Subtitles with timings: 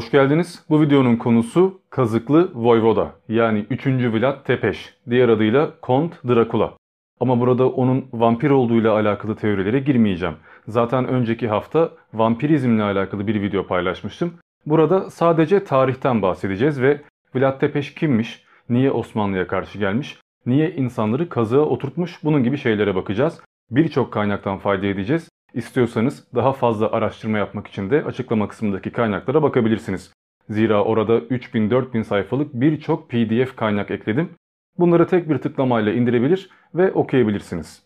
[0.00, 0.64] Hoş geldiniz.
[0.70, 3.86] Bu videonun konusu Kazıklı Voyvoda yani 3.
[3.86, 6.72] Vlad Tepeş, diğer adıyla Kont Drakula.
[7.20, 10.34] Ama burada onun vampir olduğuyla alakalı teorilere girmeyeceğim.
[10.68, 14.34] Zaten önceki hafta vampirizmle alakalı bir video paylaşmıştım.
[14.66, 17.00] Burada sadece tarihten bahsedeceğiz ve
[17.34, 23.40] Vlad Tepeş kimmiş, niye Osmanlı'ya karşı gelmiş, niye insanları kazığa oturtmuş bunun gibi şeylere bakacağız.
[23.70, 25.28] Birçok kaynaktan fayda edeceğiz.
[25.54, 30.12] İstiyorsanız daha fazla araştırma yapmak için de açıklama kısmındaki kaynaklara bakabilirsiniz.
[30.50, 34.30] Zira orada 3000-4000 sayfalık birçok pdf kaynak ekledim.
[34.78, 37.82] Bunları tek bir tıklamayla indirebilir ve okuyabilirsiniz.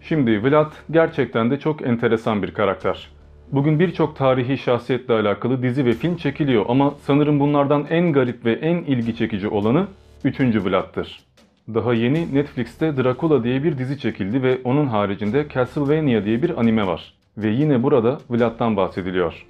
[0.00, 3.10] Şimdi Vlad gerçekten de çok enteresan bir karakter.
[3.52, 8.52] Bugün birçok tarihi şahsiyetle alakalı dizi ve film çekiliyor ama sanırım bunlardan en garip ve
[8.52, 9.86] en ilgi çekici olanı
[10.24, 10.40] 3.
[10.40, 11.24] Vlad'tır.
[11.68, 16.86] Daha yeni Netflix'te Dracula diye bir dizi çekildi ve onun haricinde Castlevania diye bir anime
[16.86, 17.14] var.
[17.38, 19.46] Ve yine burada Vlad'dan bahsediliyor.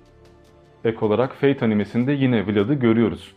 [0.85, 3.35] Ek olarak Fate animesinde yine Vlad'ı görüyoruz.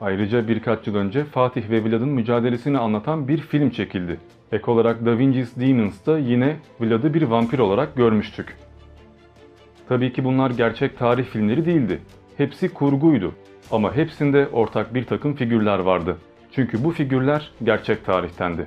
[0.00, 4.20] Ayrıca birkaç yıl önce Fatih ve Vlad'ın mücadelesini anlatan bir film çekildi.
[4.52, 8.56] Ek olarak Da Vinci's Demons'ta yine Vlad'ı bir vampir olarak görmüştük.
[9.88, 11.98] Tabii ki bunlar gerçek tarih filmleri değildi.
[12.36, 13.32] Hepsi kurguydu.
[13.70, 16.16] Ama hepsinde ortak bir takım figürler vardı.
[16.52, 18.66] Çünkü bu figürler gerçek tarihtendi.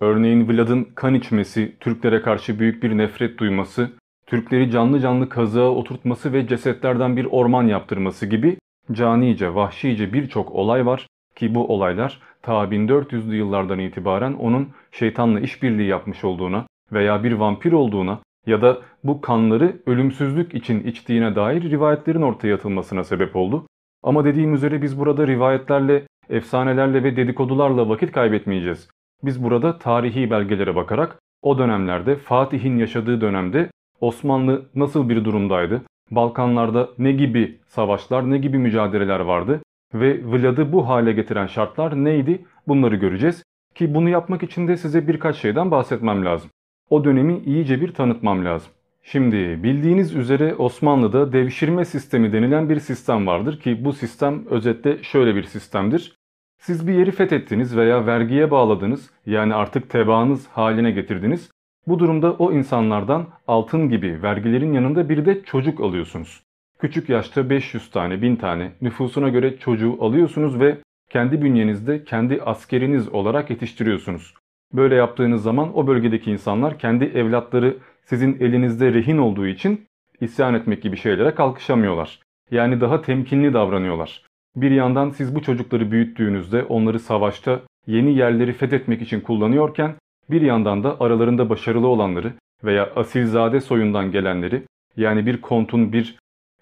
[0.00, 3.90] Örneğin Vlad'ın kan içmesi, Türklere karşı büyük bir nefret duyması,
[4.26, 8.56] Türkleri canlı canlı kazığa oturtması ve cesetlerden bir orman yaptırması gibi
[8.92, 15.88] canice, vahşice birçok olay var ki bu olaylar ta 1400'lü yıllardan itibaren onun şeytanla işbirliği
[15.88, 22.22] yapmış olduğuna veya bir vampir olduğuna ya da bu kanları ölümsüzlük için içtiğine dair rivayetlerin
[22.22, 23.66] ortaya atılmasına sebep oldu.
[24.02, 28.88] Ama dediğim üzere biz burada rivayetlerle, efsanelerle ve dedikodularla vakit kaybetmeyeceğiz.
[29.22, 33.70] Biz burada tarihi belgelere bakarak o dönemlerde Fatih'in yaşadığı dönemde
[34.00, 35.82] Osmanlı nasıl bir durumdaydı?
[36.10, 39.60] Balkanlarda ne gibi savaşlar, ne gibi mücadeleler vardı?
[39.94, 42.44] Ve Vlad'ı bu hale getiren şartlar neydi?
[42.68, 43.42] Bunları göreceğiz.
[43.74, 46.50] Ki bunu yapmak için de size birkaç şeyden bahsetmem lazım.
[46.90, 48.72] O dönemi iyice bir tanıtmam lazım.
[49.02, 55.36] Şimdi bildiğiniz üzere Osmanlı'da devşirme sistemi denilen bir sistem vardır ki bu sistem özetle şöyle
[55.36, 56.16] bir sistemdir.
[56.60, 61.50] Siz bir yeri fethettiniz veya vergiye bağladınız yani artık tebaanız haline getirdiniz.
[61.86, 66.42] Bu durumda o insanlardan altın gibi vergilerin yanında bir de çocuk alıyorsunuz.
[66.78, 70.78] Küçük yaşta 500 tane, 1000 tane nüfusuna göre çocuğu alıyorsunuz ve
[71.10, 74.34] kendi bünyenizde kendi askeriniz olarak yetiştiriyorsunuz.
[74.72, 79.86] Böyle yaptığınız zaman o bölgedeki insanlar kendi evlatları sizin elinizde rehin olduğu için
[80.20, 82.20] isyan etmek gibi şeylere kalkışamıyorlar.
[82.50, 84.29] Yani daha temkinli davranıyorlar.
[84.56, 89.94] Bir yandan siz bu çocukları büyüttüğünüzde onları savaşta yeni yerleri fethetmek için kullanıyorken
[90.30, 92.32] bir yandan da aralarında başarılı olanları
[92.64, 94.62] veya asilzade soyundan gelenleri
[94.96, 96.18] yani bir kontun bir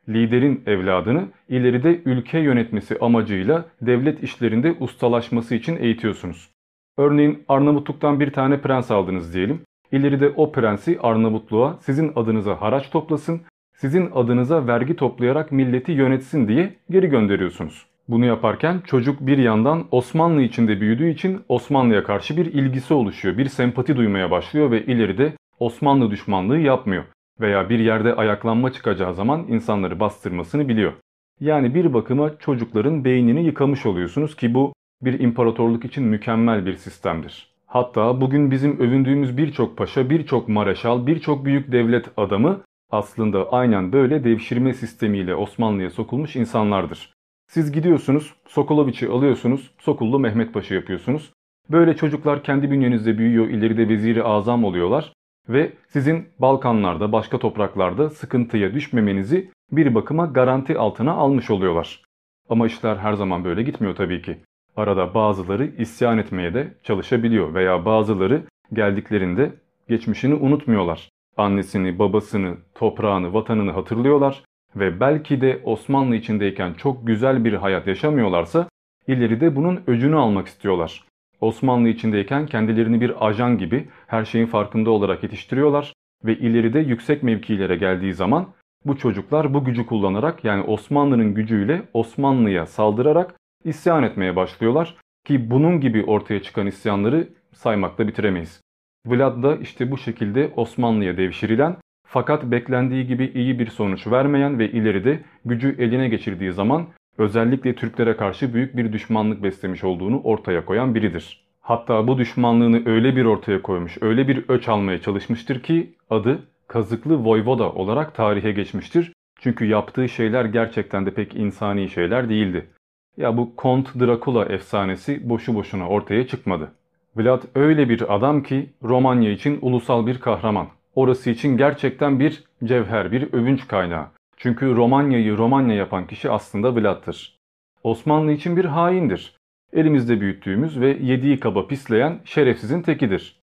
[0.09, 6.51] liderin evladını ileride ülke yönetmesi amacıyla devlet işlerinde ustalaşması için eğitiyorsunuz.
[6.97, 9.61] Örneğin Arnavutluk'tan bir tane prens aldınız diyelim.
[9.93, 13.41] İleride o prensi Arnavutluğa sizin adınıza haraç toplasın,
[13.81, 17.87] sizin adınıza vergi toplayarak milleti yönetsin diye geri gönderiyorsunuz.
[18.09, 23.39] Bunu yaparken çocuk bir yandan Osmanlı içinde büyüdüğü için Osmanlı'ya karşı bir ilgisi oluşuyor.
[23.39, 27.05] Bir sempati duymaya başlıyor ve ileride Osmanlı düşmanlığı yapmıyor.
[27.41, 30.93] Veya bir yerde ayaklanma çıkacağı zaman insanları bastırmasını biliyor.
[31.41, 34.73] Yani bir bakıma çocukların beynini yıkamış oluyorsunuz ki bu
[35.03, 37.55] bir imparatorluk için mükemmel bir sistemdir.
[37.67, 42.61] Hatta bugün bizim övündüğümüz birçok paşa, birçok mareşal, birçok büyük devlet adamı
[42.91, 47.15] aslında aynen böyle devşirme sistemiyle Osmanlı'ya sokulmuş insanlardır.
[47.47, 51.33] Siz gidiyorsunuz, Sokoloviç'i alıyorsunuz, Sokullu Mehmet Paşa yapıyorsunuz.
[51.71, 55.13] Böyle çocuklar kendi bünyenizde büyüyor, ileride veziri azam oluyorlar
[55.49, 62.03] ve sizin Balkanlarda, başka topraklarda sıkıntıya düşmemenizi bir bakıma garanti altına almış oluyorlar.
[62.49, 64.37] Ama işler her zaman böyle gitmiyor tabii ki.
[64.77, 68.43] Arada bazıları isyan etmeye de çalışabiliyor veya bazıları
[68.73, 69.53] geldiklerinde
[69.89, 71.09] geçmişini unutmuyorlar.
[71.39, 74.45] Annesini, babasını, toprağını, vatanını hatırlıyorlar
[74.77, 78.69] ve belki de Osmanlı içindeyken çok güzel bir hayat yaşamıyorlarsa
[79.07, 81.05] ileride bunun öcünü almak istiyorlar.
[81.41, 85.93] Osmanlı içindeyken kendilerini bir ajan gibi her şeyin farkında olarak yetiştiriyorlar
[86.25, 88.47] ve ileride yüksek mevkilere geldiği zaman
[88.85, 93.35] bu çocuklar bu gücü kullanarak yani Osmanlı'nın gücüyle Osmanlı'ya saldırarak
[93.65, 98.61] isyan etmeye başlıyorlar ki bunun gibi ortaya çıkan isyanları saymakla bitiremeyiz.
[99.07, 104.71] Vlad da işte bu şekilde Osmanlı'ya devşirilen fakat beklendiği gibi iyi bir sonuç vermeyen ve
[104.71, 106.87] ileride gücü eline geçirdiği zaman
[107.19, 111.45] özellikle Türklere karşı büyük bir düşmanlık beslemiş olduğunu ortaya koyan biridir.
[111.61, 117.25] Hatta bu düşmanlığını öyle bir ortaya koymuş, öyle bir öç almaya çalışmıştır ki adı Kazıklı
[117.25, 119.13] Voyvoda olarak tarihe geçmiştir.
[119.41, 122.71] Çünkü yaptığı şeyler gerçekten de pek insani şeyler değildi.
[123.17, 126.73] Ya bu Kont Drakula efsanesi boşu boşuna ortaya çıkmadı.
[127.19, 130.67] Vlad öyle bir adam ki Romanya için ulusal bir kahraman.
[130.95, 134.07] Orası için gerçekten bir cevher, bir övünç kaynağı.
[134.37, 137.39] Çünkü Romanya'yı Romanya yapan kişi aslında Vlad'tır.
[137.83, 139.37] Osmanlı için bir haindir.
[139.73, 143.41] Elimizde büyüttüğümüz ve yediği kaba pisleyen şerefsizin tekidir.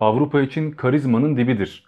[0.00, 1.84] Avrupa için karizmanın dibidir.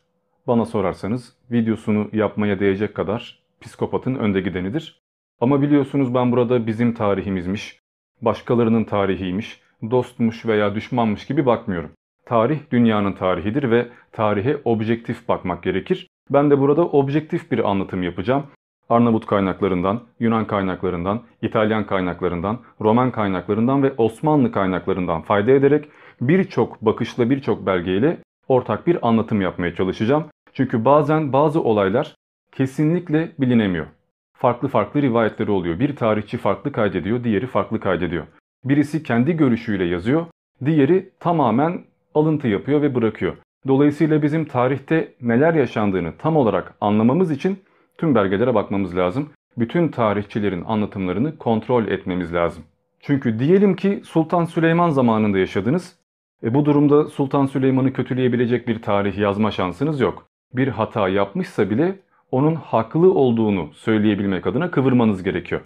[0.46, 5.00] Bana sorarsanız videosunu yapmaya değecek kadar psikopatın önde gidenidir.
[5.40, 7.80] Ama biliyorsunuz ben burada bizim tarihimizmiş,
[8.22, 11.90] başkalarının tarihiymiş, dostmuş veya düşmanmış gibi bakmıyorum.
[12.26, 16.08] Tarih dünyanın tarihidir ve tarihe objektif bakmak gerekir.
[16.30, 18.42] Ben de burada objektif bir anlatım yapacağım.
[18.88, 25.88] Arnavut kaynaklarından, Yunan kaynaklarından, İtalyan kaynaklarından, Roman kaynaklarından ve Osmanlı kaynaklarından fayda ederek
[26.20, 30.24] birçok bakışla birçok belgeyle ortak bir anlatım yapmaya çalışacağım.
[30.52, 32.14] Çünkü bazen bazı olaylar
[32.52, 33.86] kesinlikle bilinemiyor.
[34.32, 35.78] Farklı farklı rivayetleri oluyor.
[35.78, 38.26] Bir tarihçi farklı kaydediyor, diğeri farklı kaydediyor.
[38.64, 40.26] Birisi kendi görüşüyle yazıyor,
[40.64, 41.84] diğeri tamamen
[42.14, 43.36] alıntı yapıyor ve bırakıyor.
[43.68, 47.58] Dolayısıyla bizim tarihte neler yaşandığını tam olarak anlamamız için
[47.98, 49.30] tüm belgelere bakmamız lazım.
[49.56, 52.64] Bütün tarihçilerin anlatımlarını kontrol etmemiz lazım.
[53.00, 55.98] Çünkü diyelim ki Sultan Süleyman zamanında yaşadınız.
[56.42, 60.26] E bu durumda Sultan Süleyman'ı kötüleyebilecek bir tarih yazma şansınız yok.
[60.52, 61.98] Bir hata yapmışsa bile
[62.30, 65.60] onun haklı olduğunu söyleyebilmek adına kıvırmanız gerekiyor.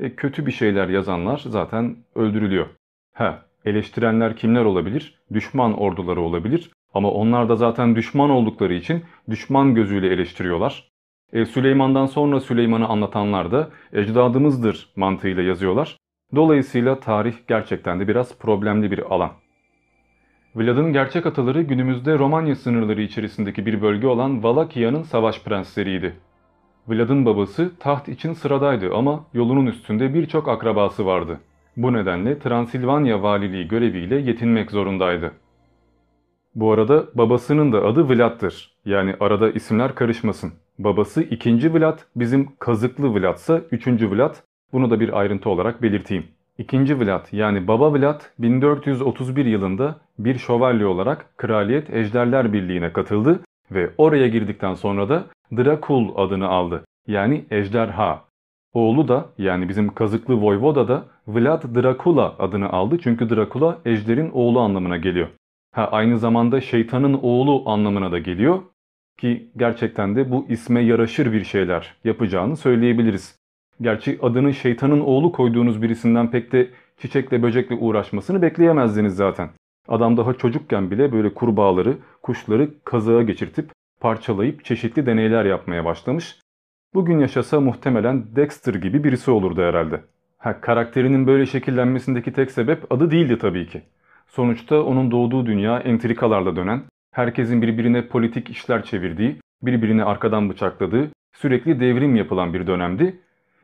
[0.00, 2.66] E, kötü bir şeyler yazanlar zaten öldürülüyor.
[3.12, 3.32] He,
[3.64, 5.20] eleştirenler kimler olabilir?
[5.32, 6.70] Düşman orduları olabilir.
[6.94, 10.90] Ama onlar da zaten düşman oldukları için düşman gözüyle eleştiriyorlar.
[11.32, 15.96] E, Süleyman'dan sonra Süleyman'ı anlatanlar da ecdadımızdır mantığıyla yazıyorlar.
[16.34, 19.30] Dolayısıyla tarih gerçekten de biraz problemli bir alan.
[20.54, 26.16] Vlad'ın gerçek ataları günümüzde Romanya sınırları içerisindeki bir bölge olan Valakya'nın savaş prensleriydi.
[26.88, 31.40] Vlad'ın babası taht için sıradaydı ama yolunun üstünde birçok akrabası vardı.
[31.76, 35.32] Bu nedenle Transilvanya valiliği göreviyle yetinmek zorundaydı.
[36.54, 38.76] Bu arada babasının da adı Vlad'dır.
[38.84, 40.52] Yani arada isimler karışmasın.
[40.78, 41.74] Babası 2.
[41.74, 43.86] Vlad, bizim kazıklı Vlad'sa 3.
[43.86, 44.34] Vlad.
[44.72, 46.24] Bunu da bir ayrıntı olarak belirteyim.
[46.58, 53.40] İkinci Vlad yani Baba Vlad 1431 yılında bir şövalye olarak Kraliyet Ejderler Birliği'ne katıldı
[53.70, 55.24] ve oraya girdikten sonra da
[55.56, 56.84] Drakul adını aldı.
[57.06, 58.24] Yani ejderha.
[58.72, 64.60] Oğlu da yani bizim kazıklı Voyvoda da Vlad Drakula adını aldı çünkü Drakula ejderin oğlu
[64.60, 65.28] anlamına geliyor.
[65.72, 68.62] Ha, aynı zamanda şeytanın oğlu anlamına da geliyor
[69.18, 73.36] ki gerçekten de bu isme yaraşır bir şeyler yapacağını söyleyebiliriz.
[73.80, 79.50] Gerçi adını şeytanın oğlu koyduğunuz birisinden pek de çiçekle böcekle uğraşmasını bekleyemezdiniz zaten.
[79.88, 83.70] Adam daha çocukken bile böyle kurbağaları, kuşları kazığa geçirtip
[84.00, 86.38] parçalayıp çeşitli deneyler yapmaya başlamış.
[86.94, 90.00] Bugün yaşasa muhtemelen Dexter gibi birisi olurdu herhalde.
[90.38, 93.82] Ha, karakterinin böyle şekillenmesindeki tek sebep adı değildi tabii ki.
[94.26, 101.80] Sonuçta onun doğduğu dünya entrikalarla dönen, herkesin birbirine politik işler çevirdiği, birbirini arkadan bıçakladığı, sürekli
[101.80, 103.20] devrim yapılan bir dönemdi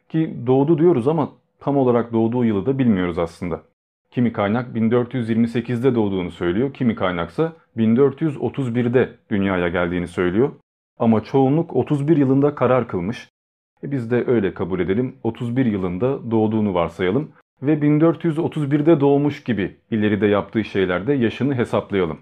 [0.09, 3.63] ki doğdu diyoruz ama tam olarak doğduğu yılı da bilmiyoruz aslında.
[4.11, 10.53] Kimi kaynak 1428'de doğduğunu söylüyor, kimi kaynaksa 1431'de dünyaya geldiğini söylüyor.
[10.99, 13.29] Ama çoğunluk 31 yılında karar kılmış.
[13.83, 17.31] E biz de öyle kabul edelim, 31 yılında doğduğunu varsayalım
[17.63, 22.19] ve 1431'de doğmuş gibi ileride yaptığı şeylerde yaşını hesaplayalım.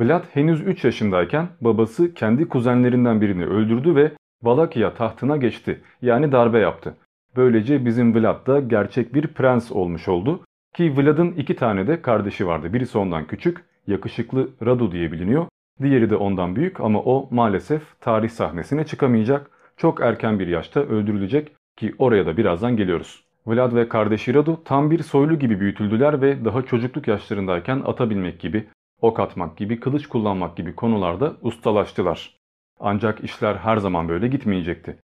[0.00, 4.12] Vlad henüz 3 yaşındayken babası kendi kuzenlerinden birini öldürdü ve
[4.42, 6.96] Valakya tahtına geçti yani darbe yaptı.
[7.36, 10.40] Böylece bizim Vlad da gerçek bir prens olmuş oldu.
[10.74, 12.72] Ki Vlad'ın iki tane de kardeşi vardı.
[12.72, 15.46] Birisi ondan küçük, yakışıklı Radu diye biliniyor.
[15.82, 19.50] Diğeri de ondan büyük ama o maalesef tarih sahnesine çıkamayacak.
[19.76, 23.24] Çok erken bir yaşta öldürülecek ki oraya da birazdan geliyoruz.
[23.46, 28.40] Vlad ve kardeşi Radu tam bir soylu gibi büyütüldüler ve daha çocukluk yaşlarındayken ata binmek
[28.40, 28.68] gibi,
[29.00, 32.38] ok atmak gibi, kılıç kullanmak gibi konularda ustalaştılar.
[32.80, 34.98] Ancak işler her zaman böyle gitmeyecekti.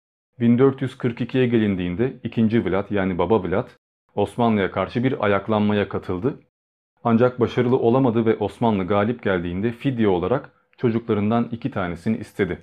[0.40, 2.64] 1442'ye gelindiğinde 2.
[2.64, 3.68] Vlad yani Baba Vlad
[4.14, 6.40] Osmanlı'ya karşı bir ayaklanmaya katıldı.
[7.04, 12.58] Ancak başarılı olamadı ve Osmanlı galip geldiğinde fidye olarak çocuklarından iki tanesini istedi.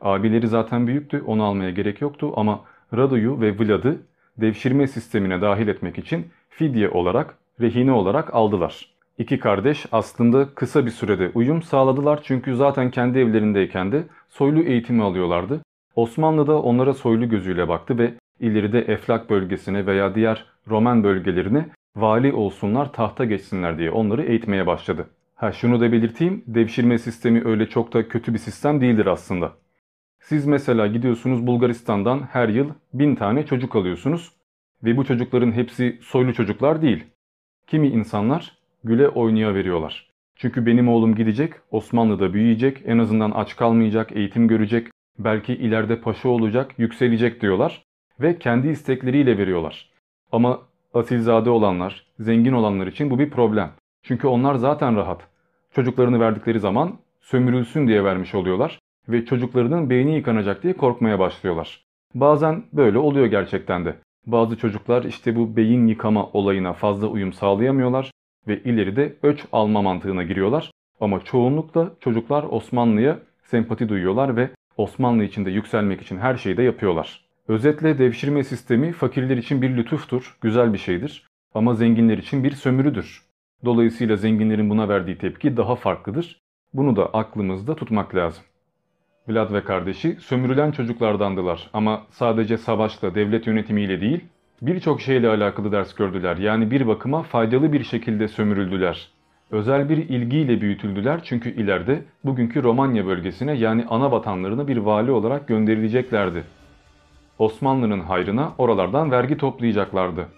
[0.00, 2.60] Abileri zaten büyüktü onu almaya gerek yoktu ama
[2.96, 4.02] Radu'yu ve Vlad'ı
[4.36, 8.92] devşirme sistemine dahil etmek için fidye olarak, rehine olarak aldılar.
[9.18, 15.02] İki kardeş aslında kısa bir sürede uyum sağladılar çünkü zaten kendi evlerindeyken de soylu eğitimi
[15.02, 15.60] alıyorlardı.
[15.94, 22.32] Osmanlı da onlara soylu gözüyle baktı ve ileride Eflak bölgesine veya diğer Roman bölgelerine vali
[22.32, 25.10] olsunlar tahta geçsinler diye onları eğitmeye başladı.
[25.34, 29.52] Ha şunu da belirteyim devşirme sistemi öyle çok da kötü bir sistem değildir aslında.
[30.20, 34.32] Siz mesela gidiyorsunuz Bulgaristan'dan her yıl bin tane çocuk alıyorsunuz
[34.84, 37.04] ve bu çocukların hepsi soylu çocuklar değil.
[37.66, 40.10] Kimi insanlar güle oynaya veriyorlar.
[40.36, 46.28] Çünkü benim oğlum gidecek, Osmanlı'da büyüyecek, en azından aç kalmayacak, eğitim görecek, belki ileride paşa
[46.28, 47.82] olacak, yükselecek diyorlar
[48.20, 49.90] ve kendi istekleriyle veriyorlar.
[50.32, 50.60] Ama
[50.94, 53.70] asilzade olanlar, zengin olanlar için bu bir problem.
[54.02, 55.28] Çünkü onlar zaten rahat.
[55.74, 61.84] Çocuklarını verdikleri zaman sömürülsün diye vermiş oluyorlar ve çocuklarının beyni yıkanacak diye korkmaya başlıyorlar.
[62.14, 63.96] Bazen böyle oluyor gerçekten de.
[64.26, 68.10] Bazı çocuklar işte bu beyin yıkama olayına fazla uyum sağlayamıyorlar
[68.48, 70.70] ve ileride öç alma mantığına giriyorlar.
[71.00, 77.24] Ama çoğunlukla çocuklar Osmanlı'ya sempati duyuyorlar ve Osmanlı içinde yükselmek için her şeyi de yapıyorlar.
[77.48, 83.22] Özetle devşirme sistemi fakirler için bir lütuftur, güzel bir şeydir ama zenginler için bir sömürüdür.
[83.64, 86.40] Dolayısıyla zenginlerin buna verdiği tepki daha farklıdır.
[86.74, 88.44] Bunu da aklımızda tutmak lazım.
[89.28, 94.24] Vlad ve kardeşi sömürülen çocuklardandılar ama sadece savaşla, devlet yönetimiyle değil,
[94.62, 96.36] birçok şeyle alakalı ders gördüler.
[96.36, 99.08] Yani bir bakıma faydalı bir şekilde sömürüldüler.
[99.50, 105.48] Özel bir ilgiyle büyütüldüler çünkü ileride bugünkü Romanya bölgesine yani ana vatanlarına bir vali olarak
[105.48, 106.44] gönderileceklerdi.
[107.42, 110.28] Osmanlı'nın hayrına oralardan vergi toplayacaklardı.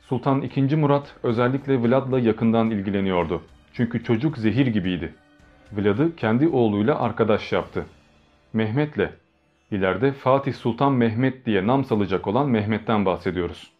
[0.00, 0.76] Sultan II.
[0.76, 3.42] Murat özellikle Vlad'la yakından ilgileniyordu.
[3.72, 5.14] Çünkü çocuk zehir gibiydi.
[5.72, 7.86] Vlad'ı kendi oğluyla arkadaş yaptı.
[8.52, 9.10] Mehmet'le,
[9.70, 13.72] ileride Fatih Sultan Mehmet diye nam salacak olan Mehmet'ten bahsediyoruz.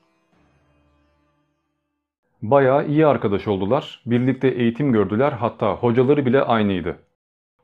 [2.42, 6.98] Bayağı iyi arkadaş oldular, birlikte eğitim gördüler hatta hocaları bile aynıydı.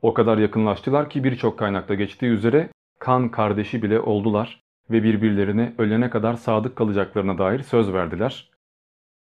[0.01, 2.69] O kadar yakınlaştılar ki birçok kaynakta geçtiği üzere
[3.03, 8.49] kan kardeşi bile oldular ve birbirlerine ölene kadar sadık kalacaklarına dair söz verdiler.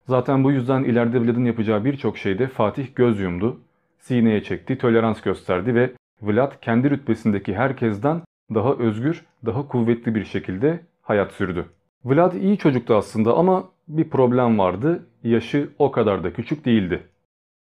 [0.07, 3.61] Zaten bu yüzden ileride Vlad'ın yapacağı birçok şeyde Fatih göz yumdu,
[3.99, 5.93] sineye çekti, tolerans gösterdi ve
[6.23, 8.23] Vlad kendi rütbesindeki herkesten
[8.55, 11.65] daha özgür, daha kuvvetli bir şekilde hayat sürdü.
[12.05, 15.07] Vlad iyi çocuktu aslında ama bir problem vardı.
[15.25, 17.03] Yaşı o kadar da küçük değildi.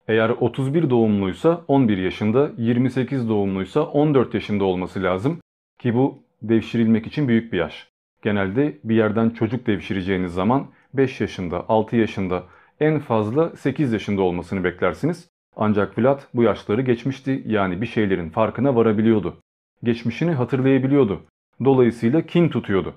[0.09, 5.39] Eğer 31 doğumluysa 11 yaşında, 28 doğumluysa 14 yaşında olması lazım
[5.83, 7.89] ki bu devşirilmek için büyük bir yaş.
[8.23, 12.45] Genelde bir yerden çocuk devşireceğiniz zaman 5 yaşında, 6 yaşında,
[12.81, 15.29] en fazla 8 yaşında olmasını beklersiniz.
[15.57, 19.37] Ancak Vlad bu yaşları geçmişti yani bir şeylerin farkına varabiliyordu.
[19.83, 21.21] Geçmişini hatırlayabiliyordu.
[21.65, 22.95] Dolayısıyla kin tutuyordu.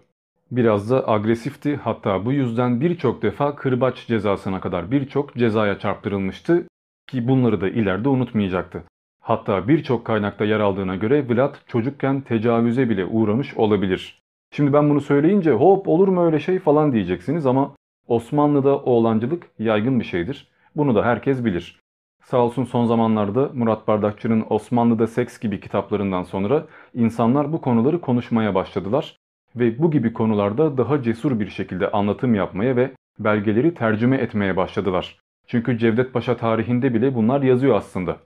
[0.51, 6.67] Biraz da agresifti hatta bu yüzden birçok defa kırbaç cezasına kadar birçok cezaya çarptırılmıştı
[7.07, 8.83] ki bunları da ileride unutmayacaktı.
[9.25, 14.21] Hatta birçok kaynakta yer aldığına göre Vlad çocukken tecavüze bile uğramış olabilir.
[14.51, 17.75] Şimdi ben bunu söyleyince hop olur mu öyle şey falan diyeceksiniz ama
[18.07, 20.47] Osmanlı'da oğlancılık yaygın bir şeydir.
[20.75, 21.79] Bunu da herkes bilir.
[22.23, 28.55] Sağ olsun son zamanlarda Murat Bardakçı'nın Osmanlı'da Seks gibi kitaplarından sonra insanlar bu konuları konuşmaya
[28.55, 29.17] başladılar
[29.55, 35.19] ve bu gibi konularda daha cesur bir şekilde anlatım yapmaya ve belgeleri tercüme etmeye başladılar.
[35.47, 38.17] Çünkü Cevdet Paşa tarihinde bile bunlar yazıyor aslında.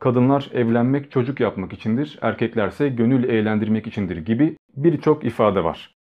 [0.00, 5.94] Kadınlar evlenmek çocuk yapmak içindir, erkeklerse gönül eğlendirmek içindir gibi birçok ifade var.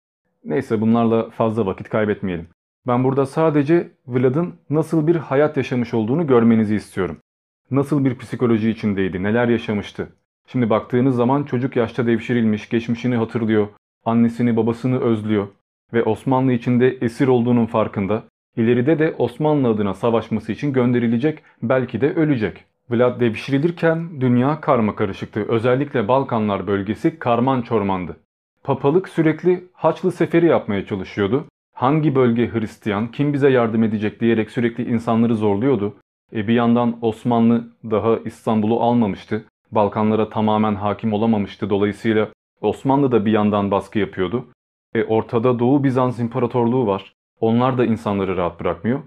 [0.45, 2.47] Neyse bunlarla fazla vakit kaybetmeyelim.
[2.87, 7.17] Ben burada sadece Vlad'ın nasıl bir hayat yaşamış olduğunu görmenizi istiyorum.
[7.71, 10.09] Nasıl bir psikoloji içindeydi, neler yaşamıştı.
[10.47, 13.69] Şimdi baktığınız zaman çocuk yaşta devşirilmiş, geçmişini hatırlıyor,
[14.05, 15.49] annesini babasını özlüyor
[15.93, 18.25] ve Osmanlı içinde esir olduğunun farkında.
[18.57, 22.65] İleride de Osmanlı adına savaşması için gönderilecek, belki de ölecek.
[22.91, 25.45] Vlad devşirilirken dünya karma karışıktı.
[25.49, 28.17] Özellikle Balkanlar bölgesi karman çormandı.
[28.65, 31.45] Papalık sürekli Haçlı seferi yapmaya çalışıyordu.
[31.75, 35.95] Hangi bölge Hristiyan, kim bize yardım edecek diyerek sürekli insanları zorluyordu.
[36.33, 39.45] E bir yandan Osmanlı daha İstanbul'u almamıştı.
[39.71, 41.71] Balkanlara tamamen hakim olamamıştı.
[41.71, 42.29] Dolayısıyla
[42.61, 44.47] Osmanlı da bir yandan baskı yapıyordu.
[44.95, 47.15] E ortada Doğu Bizans İmparatorluğu var.
[47.41, 49.01] Onlar da insanları rahat bırakmıyor.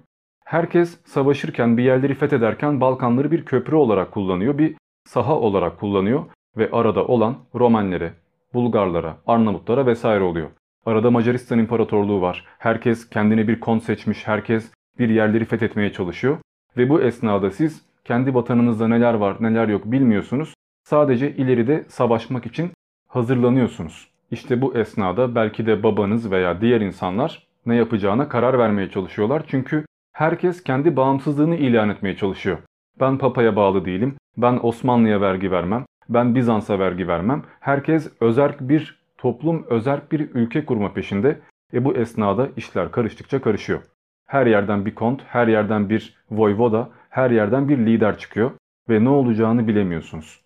[0.45, 4.75] Herkes savaşırken bir yerleri fethederken Balkanları bir köprü olarak kullanıyor, bir
[5.05, 6.23] saha olarak kullanıyor
[6.57, 8.13] ve arada olan Romenlere,
[8.53, 10.49] Bulgarlara, Arnavutlara vesaire oluyor.
[10.85, 12.45] Arada Macaristan İmparatorluğu var.
[12.57, 16.37] Herkes kendine bir kon seçmiş, herkes bir yerleri fethetmeye çalışıyor.
[16.77, 20.53] Ve bu esnada siz kendi vatanınızda neler var neler yok bilmiyorsunuz.
[20.83, 22.71] Sadece ileride savaşmak için
[23.07, 24.07] hazırlanıyorsunuz.
[24.31, 29.43] İşte bu esnada belki de babanız veya diğer insanlar ne yapacağına karar vermeye çalışıyorlar.
[29.47, 29.85] Çünkü
[30.15, 32.57] herkes kendi bağımsızlığını ilan etmeye çalışıyor.
[32.99, 37.43] Ben papaya bağlı değilim, ben Osmanlı'ya vergi vermem, ben Bizans'a vergi vermem.
[37.59, 41.39] Herkes özerk bir toplum, özerk bir ülke kurma peşinde.
[41.73, 43.81] E bu esnada işler karıştıkça karışıyor.
[44.25, 48.51] Her yerden bir kont, her yerden bir voyvoda, her yerden bir lider çıkıyor
[48.89, 50.41] ve ne olacağını bilemiyorsunuz.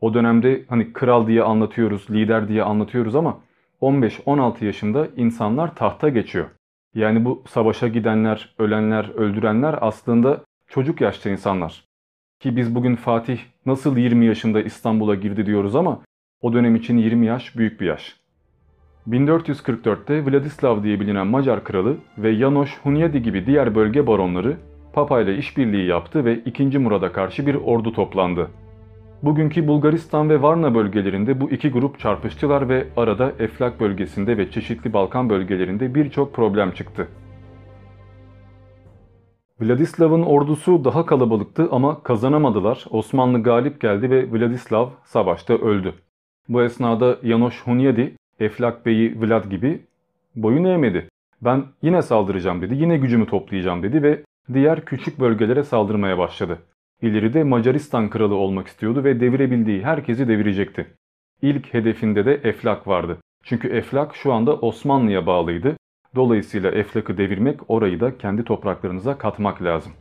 [0.00, 3.40] O dönemde hani kral diye anlatıyoruz, lider diye anlatıyoruz ama
[3.80, 6.46] 15-16 yaşında insanlar tahta geçiyor.
[6.94, 11.84] Yani bu savaşa gidenler, ölenler, öldürenler aslında çocuk yaşta insanlar.
[12.40, 16.00] Ki biz bugün Fatih nasıl 20 yaşında İstanbul'a girdi diyoruz ama
[16.40, 18.16] o dönem için 20 yaş büyük bir yaş.
[19.08, 24.56] 1444'te Vladislav diye bilinen Macar kralı ve Janosch Hunyadi gibi diğer bölge baronları
[24.92, 26.78] Papa ile işbirliği yaptı ve 2.
[26.78, 28.50] Murad'a karşı bir ordu toplandı.
[29.22, 34.92] Bugünkü Bulgaristan ve Varna bölgelerinde bu iki grup çarpıştılar ve arada Eflak bölgesinde ve çeşitli
[34.92, 37.08] Balkan bölgelerinde birçok problem çıktı.
[39.60, 42.84] Vladislav'ın ordusu daha kalabalıktı ama kazanamadılar.
[42.90, 45.94] Osmanlı galip geldi ve Vladislav savaşta öldü.
[46.48, 49.80] Bu esnada Janosch Hunyadi, Eflak Bey'i Vlad gibi
[50.36, 51.08] boyun eğmedi.
[51.42, 54.22] Ben yine saldıracağım dedi, yine gücümü toplayacağım dedi ve
[54.52, 56.58] diğer küçük bölgelere saldırmaya başladı.
[57.02, 60.86] İleride Macaristan kralı olmak istiyordu ve devirebildiği herkesi devirecekti.
[61.42, 63.18] İlk hedefinde de Eflak vardı.
[63.44, 65.76] Çünkü Eflak şu anda Osmanlı'ya bağlıydı.
[66.14, 69.92] Dolayısıyla Eflak'ı devirmek orayı da kendi topraklarınıza katmak lazım.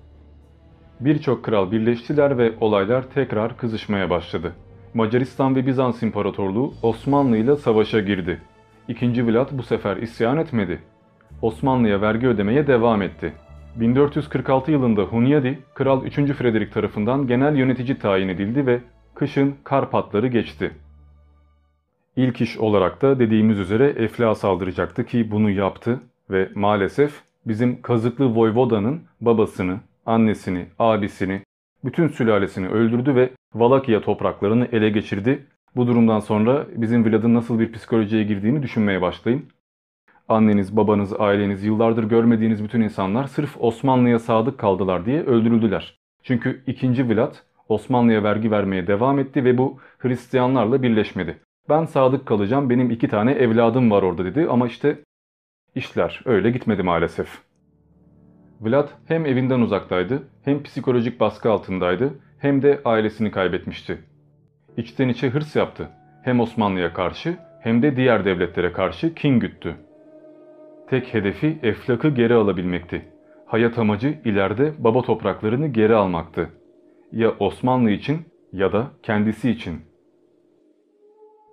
[0.99, 4.53] Birçok kral birleştiler ve olaylar tekrar kızışmaya başladı.
[4.93, 8.41] Macaristan ve Bizans İmparatorluğu Osmanlı ile savaşa girdi.
[8.87, 10.79] İkinci Vlad bu sefer isyan etmedi.
[11.41, 13.33] Osmanlı'ya vergi ödemeye devam etti.
[13.75, 16.15] 1446 yılında Hunyadi, Kral 3.
[16.15, 18.79] Frederick tarafından genel yönetici tayin edildi ve
[19.15, 20.71] kışın Karpatları geçti.
[22.15, 25.99] İlk iş olarak da dediğimiz üzere Eflak'a saldıracaktı ki bunu yaptı
[26.29, 31.41] ve maalesef bizim Kazıklı Voyvoda'nın babasını, annesini, abisini,
[31.83, 35.45] bütün sülalesini öldürdü ve Valakya topraklarını ele geçirdi.
[35.75, 39.45] Bu durumdan sonra bizim Vlad'ın nasıl bir psikolojiye girdiğini düşünmeye başlayın.
[40.29, 45.99] Anneniz, babanız, aileniz, yıllardır görmediğiniz bütün insanlar sırf Osmanlı'ya sadık kaldılar diye öldürüldüler.
[46.23, 47.09] Çünkü 2.
[47.09, 47.35] Vlad
[47.69, 51.37] Osmanlı'ya vergi vermeye devam etti ve bu Hristiyanlarla birleşmedi.
[51.69, 54.99] Ben sadık kalacağım, benim iki tane evladım var orada dedi ama işte
[55.75, 57.39] işler öyle gitmedi maalesef.
[58.61, 63.97] Vlad hem evinden uzaktaydı, hem psikolojik baskı altındaydı, hem de ailesini kaybetmişti.
[64.77, 65.89] İçten içe hırs yaptı.
[66.23, 69.75] Hem Osmanlı'ya karşı hem de diğer devletlere karşı kin güttü.
[70.89, 73.05] Tek hedefi Eflak'ı geri alabilmekti.
[73.45, 76.49] Hayat amacı ileride baba topraklarını geri almaktı.
[77.11, 78.17] Ya Osmanlı için
[78.53, 79.81] ya da kendisi için.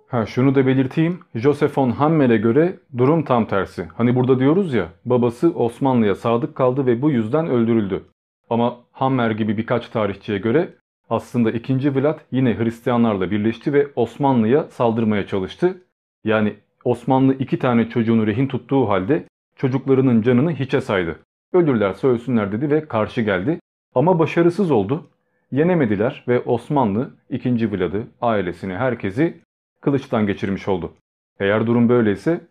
[0.07, 1.19] Ha şunu da belirteyim.
[1.35, 3.87] Joseph von Hammel'e göre durum tam tersi.
[3.95, 8.03] Hani burada diyoruz ya babası Osmanlı'ya sadık kaldı ve bu yüzden öldürüldü.
[8.49, 10.69] Ama Hammer gibi birkaç tarihçiye göre
[11.09, 11.95] aslında 2.
[11.95, 15.81] Vlad yine Hristiyanlarla birleşti ve Osmanlı'ya saldırmaya çalıştı.
[16.23, 19.23] Yani Osmanlı iki tane çocuğunu rehin tuttuğu halde
[19.55, 21.19] çocuklarının canını hiçe saydı.
[21.53, 23.59] Ölürlerse ölsünler dedi ve karşı geldi.
[23.95, 25.07] Ama başarısız oldu.
[25.51, 27.71] Yenemediler ve Osmanlı 2.
[27.71, 29.37] Vlad'ı, ailesini, herkesi
[29.81, 30.93] kılıçtan geçirmiş oldu.
[31.39, 32.41] Eğer durum böyleyse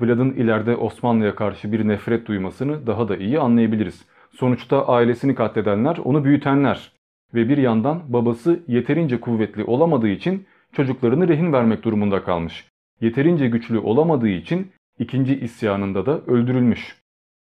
[0.00, 4.06] Vlad'ın ileride Osmanlı'ya karşı bir nefret duymasını daha da iyi anlayabiliriz.
[4.30, 6.92] Sonuçta ailesini katledenler onu büyütenler
[7.34, 12.71] ve bir yandan babası yeterince kuvvetli olamadığı için çocuklarını rehin vermek durumunda kalmış.
[13.02, 16.96] Yeterince güçlü olamadığı için ikinci isyanında da öldürülmüş.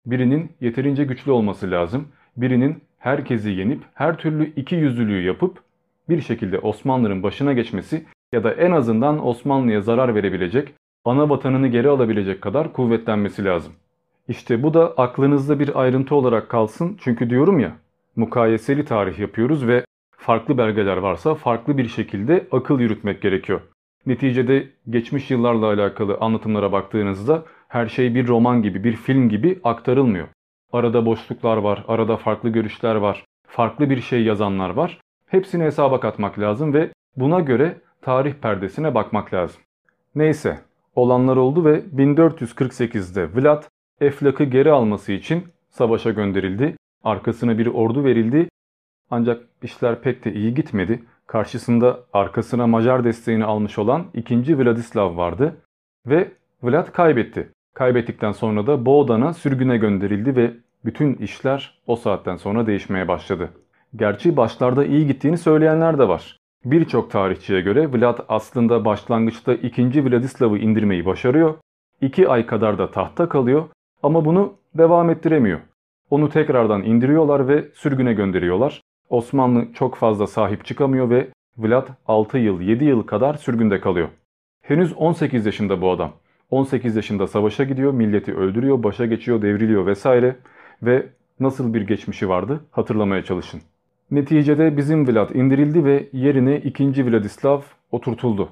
[0.07, 5.63] Birinin yeterince güçlü olması lazım, birinin herkesi yenip her türlü iki yüzlülüğü yapıp
[6.09, 11.89] bir şekilde Osmanlı'nın başına geçmesi ya da en azından Osmanlı'ya zarar verebilecek, ana vatanını geri
[11.89, 13.73] alabilecek kadar kuvvetlenmesi lazım.
[14.29, 17.77] İşte bu da aklınızda bir ayrıntı olarak kalsın çünkü diyorum ya
[18.17, 19.85] mukayeseli tarih yapıyoruz ve
[20.17, 23.61] farklı belgeler varsa farklı bir şekilde akıl yürütmek gerekiyor.
[24.07, 30.29] Neticede geçmiş yıllarla alakalı anlatımlara baktığınızda her şey bir roman gibi, bir film gibi aktarılmıyor.
[30.73, 35.01] Arada boşluklar var, arada farklı görüşler var, farklı bir şey yazanlar var.
[35.27, 39.61] Hepsini hesaba katmak lazım ve buna göre tarih perdesine bakmak lazım.
[40.15, 40.59] Neyse,
[40.95, 43.65] olanlar oldu ve 1448'de Vlad
[44.01, 46.77] Eflak'ı geri alması için savaşa gönderildi.
[47.05, 48.49] Arkasına bir ordu verildi.
[49.11, 51.03] Ancak işler pek de iyi gitmedi.
[51.29, 54.59] Karşısında arkasına Macar desteğini almış olan 2.
[54.59, 55.57] Vladislav vardı
[56.07, 57.53] ve Vlad kaybetti.
[57.75, 60.53] Kaybettikten sonra da Boğdan'a sürgüne gönderildi ve
[60.85, 63.51] bütün işler o saatten sonra değişmeye başladı.
[63.97, 66.37] Gerçi başlarda iyi gittiğini söyleyenler de var.
[66.65, 70.05] Birçok tarihçiye göre Vlad aslında başlangıçta 2.
[70.05, 71.55] Vladislav'ı indirmeyi başarıyor.
[72.01, 73.65] 2 ay kadar da tahta kalıyor
[74.03, 75.61] ama bunu devam ettiremiyor.
[76.11, 78.81] Onu tekrardan indiriyorlar ve sürgüne gönderiyorlar.
[79.11, 84.09] Osmanlı çok fazla sahip çıkamıyor ve Vlad 6 yıl 7 yıl kadar sürgünde kalıyor.
[84.63, 86.13] Henüz 18 yaşında bu adam.
[86.51, 90.37] 18 yaşında savaşa gidiyor, milleti öldürüyor, başa geçiyor, devriliyor vesaire
[90.83, 91.07] ve
[91.41, 93.61] nasıl bir geçmişi vardı hatırlamaya çalışın.
[94.11, 97.07] Neticede bizim Vlad indirildi ve yerine 2.
[97.07, 97.61] Vladislav
[97.93, 98.49] oturtuldu.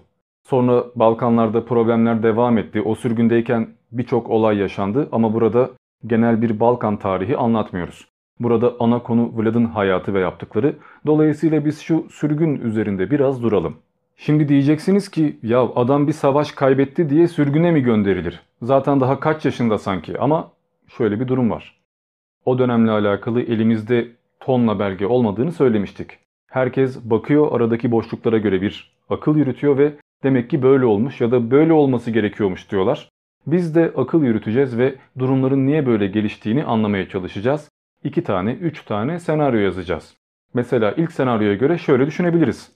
[0.46, 2.82] Sonra Balkanlarda problemler devam etti.
[2.82, 5.70] O sürgündeyken birçok olay yaşandı ama burada
[6.06, 8.08] genel bir Balkan tarihi anlatmıyoruz.
[8.40, 10.76] Burada ana konu Vlad'ın hayatı ve yaptıkları.
[11.06, 13.76] Dolayısıyla biz şu sürgün üzerinde biraz duralım.
[14.16, 18.40] Şimdi diyeceksiniz ki ya adam bir savaş kaybetti diye sürgüne mi gönderilir?
[18.62, 20.50] Zaten daha kaç yaşında sanki ama
[20.88, 21.80] şöyle bir durum var.
[22.44, 24.08] O dönemle alakalı elimizde
[24.40, 26.18] tonla belge olmadığını söylemiştik.
[26.50, 31.50] Herkes bakıyor aradaki boşluklara göre bir akıl yürütüyor ve demek ki böyle olmuş ya da
[31.50, 33.08] böyle olması gerekiyormuş diyorlar.
[33.46, 37.68] Biz de akıl yürüteceğiz ve durumların niye böyle geliştiğini anlamaya çalışacağız.
[38.06, 40.16] 2 tane, 3 tane senaryo yazacağız.
[40.54, 42.72] Mesela ilk senaryoya göre şöyle düşünebiliriz.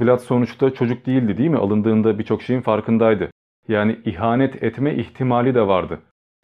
[0.00, 1.56] Vlad sonuçta çocuk değildi değil mi?
[1.56, 3.30] Alındığında birçok şeyin farkındaydı.
[3.68, 6.00] Yani ihanet etme ihtimali de vardı.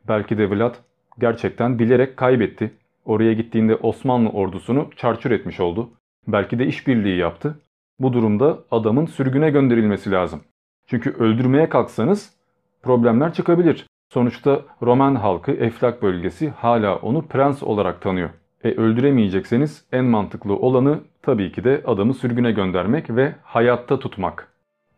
[0.08, 0.74] Belki de Vlad
[1.18, 2.70] gerçekten bilerek kaybetti.
[3.04, 5.90] Oraya gittiğinde Osmanlı ordusunu çarçur etmiş oldu.
[6.28, 7.58] Belki de işbirliği yaptı.
[7.98, 10.40] Bu durumda adamın sürgüne gönderilmesi lazım.
[10.86, 12.36] Çünkü öldürmeye kalksanız
[12.82, 13.86] problemler çıkabilir.
[14.12, 18.30] Sonuçta Roman halkı Eflak bölgesi hala onu prens olarak tanıyor.
[18.64, 24.48] E öldüremeyecekseniz en mantıklı olanı tabii ki de adamı sürgüne göndermek ve hayatta tutmak.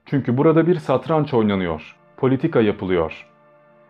[0.07, 3.27] Çünkü burada bir satranç oynanıyor, politika yapılıyor.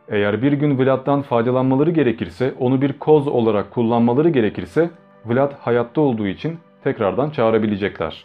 [0.08, 4.90] Eğer bir gün Vlad'dan faydalanmaları gerekirse, onu bir koz olarak kullanmaları gerekirse
[5.26, 8.24] Vlad hayatta olduğu için tekrardan çağırabilecekler.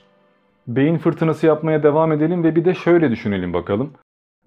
[0.68, 3.94] Beyin fırtınası yapmaya devam edelim ve bir de şöyle düşünelim bakalım.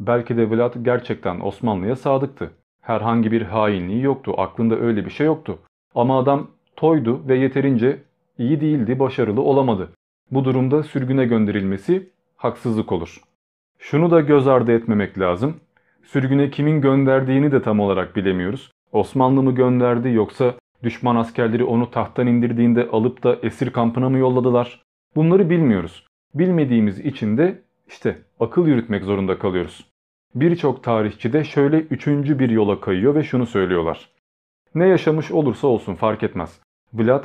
[0.01, 2.51] Belki de Vlad gerçekten Osmanlı'ya sadıktı.
[2.81, 5.59] Herhangi bir hainliği yoktu, aklında öyle bir şey yoktu.
[5.95, 7.99] Ama adam toydu ve yeterince
[8.39, 9.91] iyi değildi, başarılı olamadı.
[10.31, 13.21] Bu durumda sürgüne gönderilmesi haksızlık olur.
[13.79, 15.57] Şunu da göz ardı etmemek lazım.
[16.03, 18.71] Sürgüne kimin gönderdiğini de tam olarak bilemiyoruz.
[18.93, 24.83] Osmanlı mı gönderdi yoksa düşman askerleri onu tahttan indirdiğinde alıp da esir kampına mı yolladılar?
[25.17, 26.07] Bunları bilmiyoruz.
[26.35, 29.87] Bilmediğimiz için de işte akıl yürütmek zorunda kalıyoruz.
[30.35, 34.09] Birçok tarihçi de şöyle üçüncü bir yola kayıyor ve şunu söylüyorlar.
[34.75, 36.61] Ne yaşamış olursa olsun fark etmez.
[36.95, 37.25] Vlad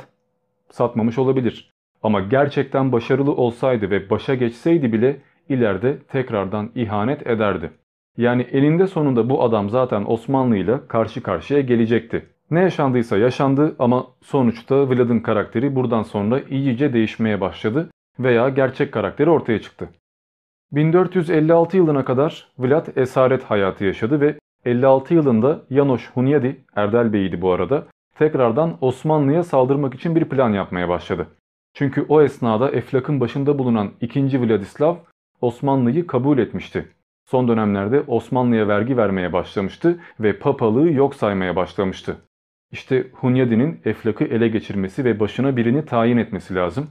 [0.70, 1.72] satmamış olabilir.
[2.02, 7.70] Ama gerçekten başarılı olsaydı ve başa geçseydi bile ileride tekrardan ihanet ederdi.
[8.16, 12.26] Yani elinde sonunda bu adam zaten Osmanlı ile karşı karşıya gelecekti.
[12.50, 19.30] Ne yaşandıysa yaşandı ama sonuçta Vlad'ın karakteri buradan sonra iyice değişmeye başladı veya gerçek karakteri
[19.30, 19.88] ortaya çıktı.
[20.72, 27.52] 1456 yılına kadar Vlad esaret hayatı yaşadı ve 56 yılında Yanoş Hunyadi, Erdel Bey'iydi bu
[27.52, 31.26] arada, tekrardan Osmanlı'ya saldırmak için bir plan yapmaya başladı.
[31.74, 34.40] Çünkü o esnada Eflak'ın başında bulunan 2.
[34.42, 34.96] Vladislav
[35.40, 36.88] Osmanlı'yı kabul etmişti.
[37.24, 42.16] Son dönemlerde Osmanlı'ya vergi vermeye başlamıştı ve papalığı yok saymaya başlamıştı.
[42.72, 46.88] İşte Hunyadi'nin Eflak'ı ele geçirmesi ve başına birini tayin etmesi lazım.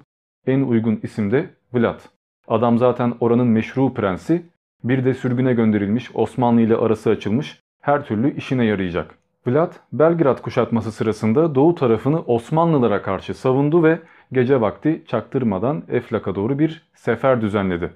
[0.48, 2.00] En uygun isim de Vlad.
[2.48, 4.46] Adam zaten oranın meşru prensi,
[4.84, 9.16] bir de sürgüne gönderilmiş, Osmanlı ile arası açılmış, her türlü işine yarayacak.
[9.48, 14.00] Vlad, Belgrad kuşatması sırasında doğu tarafını Osmanlılara karşı savundu ve
[14.32, 17.94] gece vakti çaktırmadan Eflak'a doğru bir sefer düzenledi.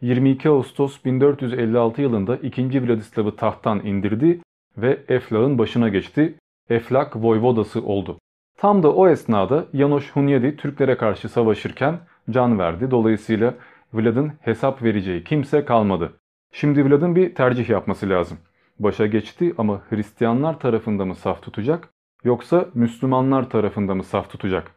[0.00, 2.88] 22 Ağustos 1456 yılında 2.
[2.88, 4.40] Vladislav'ı tahttan indirdi
[4.76, 6.34] ve Eflak'ın başına geçti.
[6.70, 8.18] Eflak voyvodası oldu.
[8.58, 11.98] Tam da o esnada Yanoş Hunyadi Türklere karşı savaşırken
[12.30, 12.90] can verdi.
[12.90, 13.54] Dolayısıyla
[13.94, 16.12] Vlad'ın hesap vereceği kimse kalmadı.
[16.52, 18.38] Şimdi Vlad'ın bir tercih yapması lazım.
[18.78, 21.88] Başa geçti ama Hristiyanlar tarafında mı saf tutacak
[22.24, 24.74] yoksa Müslümanlar tarafında mı saf tutacak?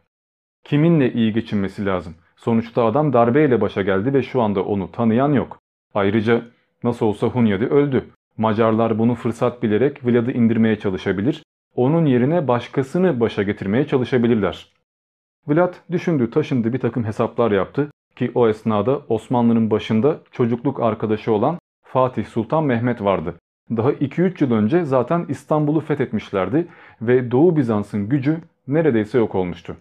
[0.64, 2.14] Kiminle iyi geçinmesi lazım?
[2.36, 5.58] Sonuçta adam darbeyle başa geldi ve şu anda onu tanıyan yok.
[5.94, 6.42] Ayrıca
[6.84, 8.04] nasıl olsa Hunyadi öldü.
[8.36, 11.42] Macarlar bunu fırsat bilerek Vlad'ı indirmeye çalışabilir.
[11.74, 14.72] Onun yerine başkasını başa getirmeye çalışabilirler.
[15.48, 21.58] Vlad düşündü taşındı bir takım hesaplar yaptı ki o esnada Osmanlı'nın başında çocukluk arkadaşı olan
[21.84, 23.34] Fatih Sultan Mehmet vardı.
[23.70, 26.68] Daha 2-3 yıl önce zaten İstanbul'u fethetmişlerdi
[27.02, 29.76] ve Doğu Bizans'ın gücü neredeyse yok olmuştu.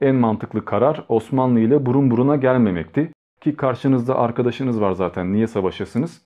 [0.00, 6.22] En mantıklı karar Osmanlı ile burun buruna gelmemekti ki karşınızda arkadaşınız var zaten niye savaşasınız?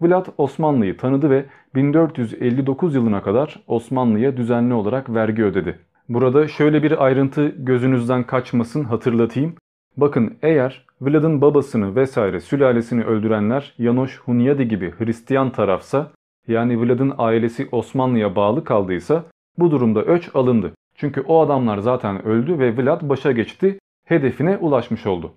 [0.00, 5.78] Vlad Osmanlı'yı tanıdı ve 1459 yılına kadar Osmanlı'ya düzenli olarak vergi ödedi.
[6.08, 9.54] Burada şöyle bir ayrıntı gözünüzden kaçmasın hatırlatayım.
[9.98, 16.10] Bakın eğer Vlad'ın babasını vesaire sülalesini öldürenler Yanoş Hunyadi gibi Hristiyan tarafsa
[16.48, 19.24] yani Vlad'ın ailesi Osmanlı'ya bağlı kaldıysa
[19.58, 20.72] bu durumda öç alındı.
[20.94, 25.32] Çünkü o adamlar zaten öldü ve Vlad başa geçti, hedefine ulaşmış oldu.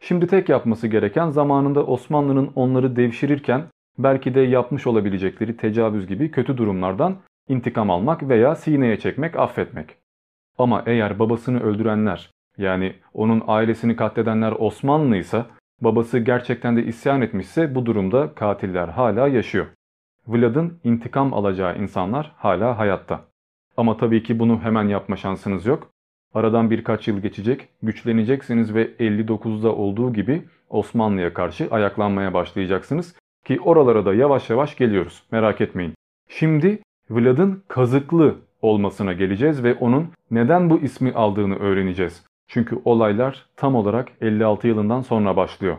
[0.00, 3.62] Şimdi tek yapması gereken zamanında Osmanlı'nın onları devşirirken
[3.98, 7.16] belki de yapmış olabilecekleri tecavüz gibi kötü durumlardan
[7.48, 9.96] intikam almak veya sineye çekmek, affetmek.
[10.58, 15.44] Ama eğer babasını öldürenler Yani onun ailesini katledenler Osmanlı ise
[15.80, 19.66] babası gerçekten de isyan etmişse bu durumda katiller hala yaşıyor.
[20.26, 23.24] Vlad'ın intikam alacağı insanlar hala hayatta.
[23.76, 25.90] Ama tabii ki bunu hemen yapma şansınız yok.
[26.34, 33.16] Aradan birkaç yıl geçecek, güçleneceksiniz ve 59'da olduğu gibi Osmanlı'ya karşı ayaklanmaya başlayacaksınız.
[33.44, 35.94] Ki oralara da yavaş yavaş geliyoruz merak etmeyin.
[36.28, 36.78] Şimdi
[37.10, 42.24] Vlad'ın kazıklı olmasına geleceğiz ve onun neden bu ismi aldığını öğreneceğiz.
[42.48, 45.76] Çünkü olaylar tam olarak 56 yılından sonra başlıyor.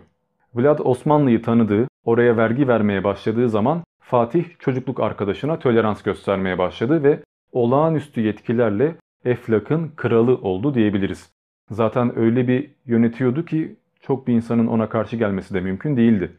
[0.56, 7.24] Vlad Osmanlı'yı tanıdığı, oraya vergi vermeye başladığı zaman Fatih çocukluk arkadaşına tolerans göstermeye başladı ve
[7.52, 11.32] olağanüstü yetkilerle Eflak'ın kralı oldu diyebiliriz.
[11.70, 16.38] Zaten öyle bir yönetiyordu ki çok bir insanın ona karşı gelmesi de mümkün değildi.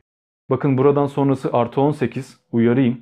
[0.51, 3.01] Bakın buradan sonrası artı 18 uyarayım.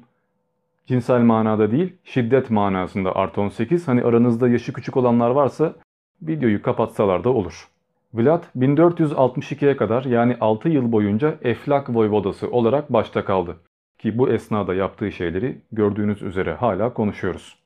[0.87, 3.89] Cinsel manada değil şiddet manasında artı 18.
[3.89, 5.75] Hani aranızda yaşı küçük olanlar varsa
[6.22, 7.68] videoyu kapatsalar da olur.
[8.14, 13.57] Vlad 1462'ye kadar yani 6 yıl boyunca Eflak Voyvodası olarak başta kaldı.
[13.98, 17.59] Ki bu esnada yaptığı şeyleri gördüğünüz üzere hala konuşuyoruz.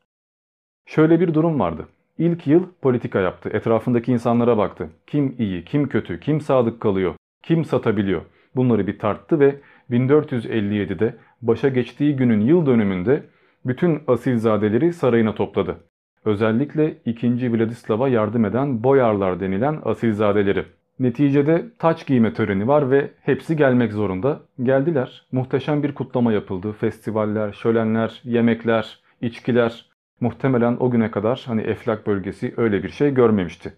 [0.86, 1.86] Şöyle bir durum vardı.
[2.18, 3.48] İlk yıl politika yaptı.
[3.48, 4.90] Etrafındaki insanlara baktı.
[5.06, 8.22] Kim iyi, kim kötü, kim sadık kalıyor, kim satabiliyor.
[8.56, 9.60] Bunları bir tarttı ve
[9.90, 13.22] 1457'de başa geçtiği günün yıl dönümünde
[13.66, 15.76] bütün asilzadeleri sarayına topladı.
[16.24, 17.52] Özellikle 2.
[17.52, 20.64] Vladislav'a yardım eden boyarlar denilen asilzadeleri.
[20.98, 24.40] Neticede taç giyme töreni var ve hepsi gelmek zorunda.
[24.62, 25.26] Geldiler.
[25.33, 26.72] Muhteşem bir kutlama yapıldı.
[26.72, 29.87] Festivaller, şölenler, yemekler, içkiler.
[30.20, 33.72] Muhtemelen o güne kadar hani Eflak bölgesi öyle bir şey görmemişti.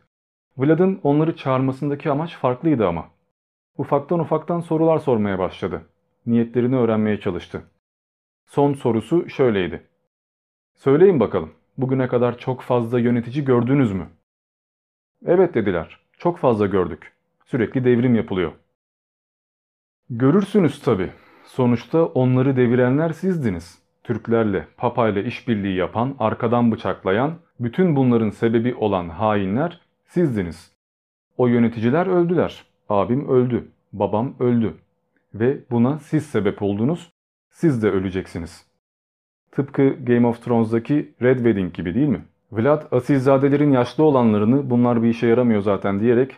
[0.56, 3.04] Vlad'ın onları çağırmasındaki amaç farklıydı ama.
[3.78, 5.82] Ufaktan ufaktan sorular sormaya başladı.
[6.26, 7.62] Niyetlerini öğrenmeye çalıştı.
[8.46, 9.82] Son sorusu şöyleydi.
[10.74, 11.50] Söyleyin bakalım,
[11.82, 14.06] bugüne kadar çok fazla yönetici gördünüz mü?
[15.26, 17.12] Evet dediler, çok fazla gördük.
[17.44, 18.52] Sürekli devrim yapılıyor.
[20.10, 21.10] Görürsünüz tabi.
[21.44, 23.82] Sonuçta onları devirenler sizdiniz.
[24.04, 30.72] Türklerle, papayla işbirliği yapan, arkadan bıçaklayan, bütün bunların sebebi olan hainler sizdiniz.
[31.36, 32.64] O yöneticiler öldüler.
[32.88, 34.74] Abim öldü, babam öldü.
[35.34, 37.12] Ve buna siz sebep oldunuz,
[37.50, 38.71] siz de öleceksiniz.
[39.52, 42.20] Tıpkı Game of Thrones'daki Red Wedding gibi değil mi?
[42.52, 46.36] Vlad asilzadelerin yaşlı olanlarını bunlar bir işe yaramıyor zaten diyerek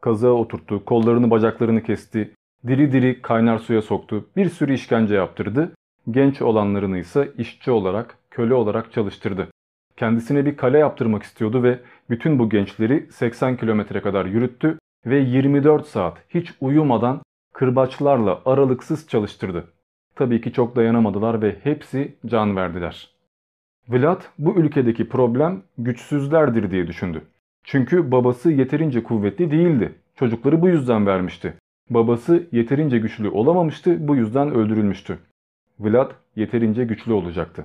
[0.00, 2.30] kazığa oturttu, kollarını bacaklarını kesti,
[2.66, 5.72] diri diri kaynar suya soktu, bir sürü işkence yaptırdı.
[6.10, 9.48] Genç olanlarını ise işçi olarak, köle olarak çalıştırdı.
[9.96, 11.78] Kendisine bir kale yaptırmak istiyordu ve
[12.10, 17.20] bütün bu gençleri 80 kilometre kadar yürüttü ve 24 saat hiç uyumadan
[17.52, 19.64] kırbaçlarla aralıksız çalıştırdı.
[20.16, 23.10] Tabii ki çok dayanamadılar ve hepsi can verdiler.
[23.88, 27.22] Vlad bu ülkedeki problem güçsüzlerdir diye düşündü.
[27.64, 29.94] Çünkü babası yeterince kuvvetli değildi.
[30.14, 31.54] Çocukları bu yüzden vermişti.
[31.90, 35.18] Babası yeterince güçlü olamamıştı, bu yüzden öldürülmüştü.
[35.80, 37.64] Vlad yeterince güçlü olacaktı.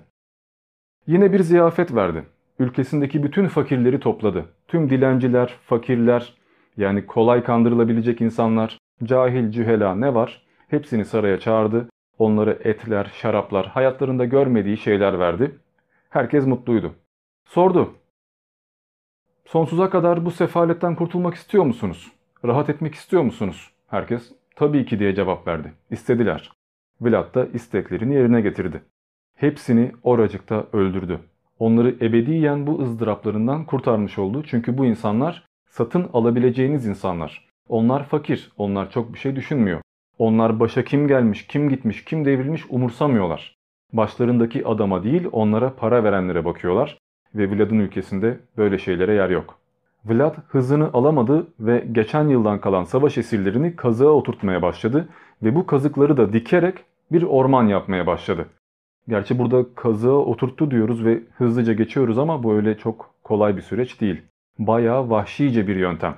[1.07, 2.23] Yine bir ziyafet verdi.
[2.59, 4.45] Ülkesindeki bütün fakirleri topladı.
[4.67, 6.33] Tüm dilenciler, fakirler,
[6.77, 10.41] yani kolay kandırılabilecek insanlar, cahil, cühela ne var?
[10.67, 11.87] Hepsini saraya çağırdı.
[12.21, 15.59] Onlara etler, şaraplar, hayatlarında görmediği şeyler verdi.
[16.09, 16.93] Herkes mutluydu.
[17.45, 17.93] Sordu.
[19.45, 22.11] Sonsuza kadar bu sefaletten kurtulmak istiyor musunuz?
[22.45, 23.71] Rahat etmek istiyor musunuz?
[23.87, 25.73] Herkes tabii ki diye cevap verdi.
[25.91, 26.51] İstediler.
[27.01, 28.81] Vlad da isteklerini yerine getirdi.
[29.35, 31.19] Hepsini oracıkta öldürdü.
[31.59, 34.43] Onları ebediyen bu ızdıraplarından kurtarmış oldu.
[34.47, 37.47] Çünkü bu insanlar satın alabileceğiniz insanlar.
[37.69, 39.81] Onlar fakir, onlar çok bir şey düşünmüyor.
[40.21, 43.55] Onlar başa kim gelmiş, kim gitmiş, kim devrilmiş umursamıyorlar.
[43.93, 46.97] Başlarındaki adama değil onlara para verenlere bakıyorlar
[47.35, 49.57] ve Vlad'ın ülkesinde böyle şeylere yer yok.
[50.05, 55.07] Vlad hızını alamadı ve geçen yıldan kalan savaş esirlerini kazığa oturtmaya başladı
[55.43, 56.77] ve bu kazıkları da dikerek
[57.11, 58.45] bir orman yapmaya başladı.
[59.09, 64.01] Gerçi burada kazığa oturttu diyoruz ve hızlıca geçiyoruz ama bu öyle çok kolay bir süreç
[64.01, 64.21] değil.
[64.59, 66.15] Bayağı vahşice bir yöntem.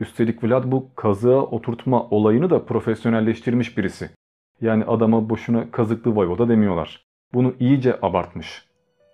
[0.00, 4.10] Üstelik Vlad bu kazığa oturtma olayını da profesyonelleştirmiş birisi.
[4.60, 7.04] Yani adama boşuna kazıklı voyvoda demiyorlar.
[7.34, 8.64] Bunu iyice abartmış.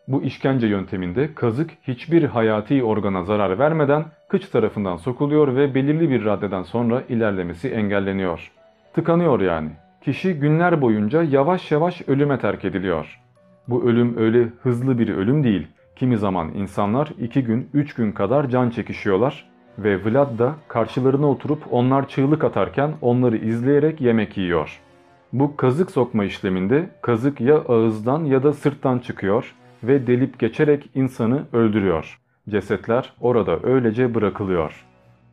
[0.08, 6.24] Bu işkence yönteminde kazık hiçbir hayati organa zarar vermeden kıç tarafından sokuluyor ve belirli bir
[6.24, 8.52] raddeden sonra ilerlemesi engelleniyor.
[8.94, 9.70] Tıkanıyor yani.
[10.04, 13.20] Kişi günler boyunca yavaş yavaş ölüme terk ediliyor.
[13.68, 15.66] Bu ölüm öyle hızlı bir ölüm değil.
[15.96, 21.62] Kimi zaman insanlar 2 gün 3 gün kadar can çekişiyorlar ve Vlad da karşılarına oturup
[21.70, 24.80] onlar çığlık atarken onları izleyerek yemek yiyor.
[25.32, 31.42] Bu kazık sokma işleminde kazık ya ağızdan ya da sırttan çıkıyor ve delip geçerek insanı
[31.52, 32.18] öldürüyor.
[32.48, 34.84] Cesetler orada öylece bırakılıyor.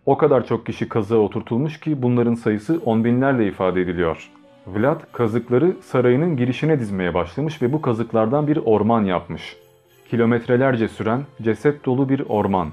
[0.06, 4.32] O kadar çok kişi kazığa oturtulmuş ki bunların sayısı on binlerle ifade ediliyor.
[4.68, 9.58] Vlad kazıkları sarayının girişine dizmeye başlamış ve bu kazıklardan bir orman yapmış.
[10.10, 12.68] Kilometrelerce süren ceset dolu bir orman.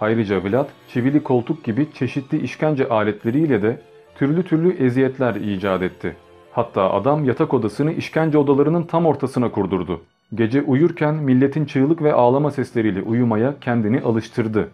[0.00, 3.80] Ayrıca Vlad çivili koltuk gibi çeşitli işkence aletleriyle de
[4.18, 6.16] türlü türlü eziyetler icat etti.
[6.52, 10.00] Hatta adam yatak odasını işkence odalarının tam ortasına kurdurdu.
[10.34, 14.68] Gece uyurken milletin çığlık ve ağlama sesleriyle uyumaya kendini alıştırdı.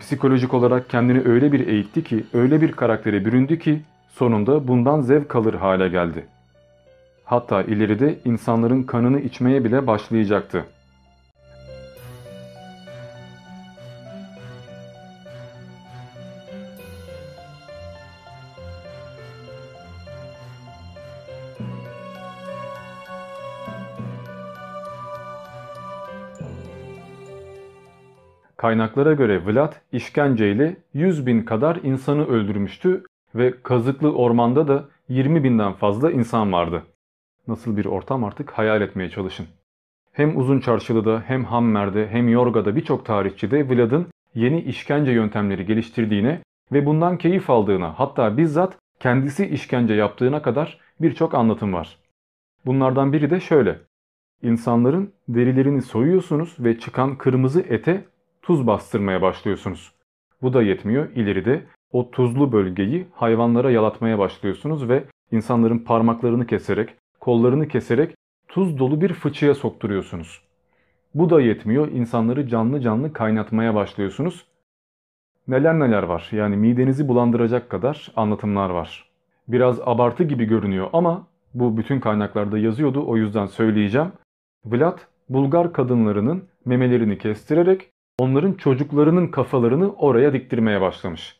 [0.00, 5.36] Psikolojik olarak kendini öyle bir eğitti ki, öyle bir karaktere büründü ki sonunda bundan zevk
[5.36, 6.26] alır hale geldi.
[7.24, 10.64] Hatta ileride insanların kanını içmeye bile başlayacaktı.
[28.58, 35.72] Kaynaklara göre Vlad işkenceyle 100 bin kadar insanı öldürmüştü ve kazıklı ormanda da 20 binden
[35.72, 36.82] fazla insan vardı.
[37.48, 39.46] Nasıl bir ortam artık hayal etmeye çalışın.
[40.12, 46.42] Hem Uzun Çarşılı'da hem Hammer'de hem Yorga'da birçok tarihçide Vlad'ın yeni işkence yöntemleri geliştirdiğine
[46.72, 51.98] ve bundan keyif aldığına hatta bizzat kendisi işkence yaptığına kadar birçok anlatım var.
[52.66, 53.78] Bunlardan biri de şöyle.
[54.42, 58.04] İnsanların derilerini soyuyorsunuz ve çıkan kırmızı ete
[58.48, 59.92] tuz bastırmaya başlıyorsunuz.
[60.42, 61.10] Bu da yetmiyor.
[61.10, 68.14] İleride o tuzlu bölgeyi hayvanlara yalatmaya başlıyorsunuz ve insanların parmaklarını keserek, kollarını keserek
[68.48, 70.42] tuz dolu bir fıçıya sokturuyorsunuz.
[71.14, 71.88] Bu da yetmiyor.
[71.88, 74.46] İnsanları canlı canlı kaynatmaya başlıyorsunuz.
[75.48, 76.28] Neler neler var.
[76.32, 79.10] Yani midenizi bulandıracak kadar anlatımlar var.
[79.48, 84.12] Biraz abartı gibi görünüyor ama bu bütün kaynaklarda yazıyordu o yüzden söyleyeceğim.
[84.64, 91.38] Vlad Bulgar kadınlarının memelerini kestirerek onların çocuklarının kafalarını oraya diktirmeye başlamış.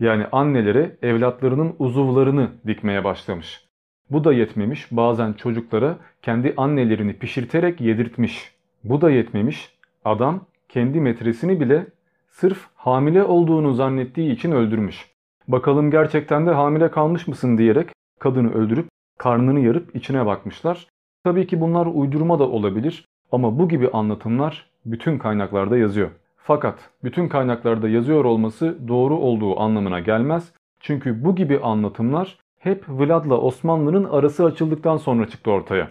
[0.00, 3.64] Yani annelere evlatlarının uzuvlarını dikmeye başlamış.
[4.10, 8.54] Bu da yetmemiş bazen çocuklara kendi annelerini pişirterek yedirtmiş.
[8.84, 11.86] Bu da yetmemiş adam kendi metresini bile
[12.28, 15.10] sırf hamile olduğunu zannettiği için öldürmüş.
[15.48, 18.86] Bakalım gerçekten de hamile kalmış mısın diyerek kadını öldürüp
[19.18, 20.86] karnını yarıp içine bakmışlar.
[21.24, 26.10] Tabii ki bunlar uydurma da olabilir ama bu gibi anlatımlar bütün kaynaklarda yazıyor.
[26.36, 30.52] Fakat bütün kaynaklarda yazıyor olması doğru olduğu anlamına gelmez.
[30.80, 35.90] Çünkü bu gibi anlatımlar hep Vlad'la Osmanlı'nın arası açıldıktan sonra çıktı ortaya.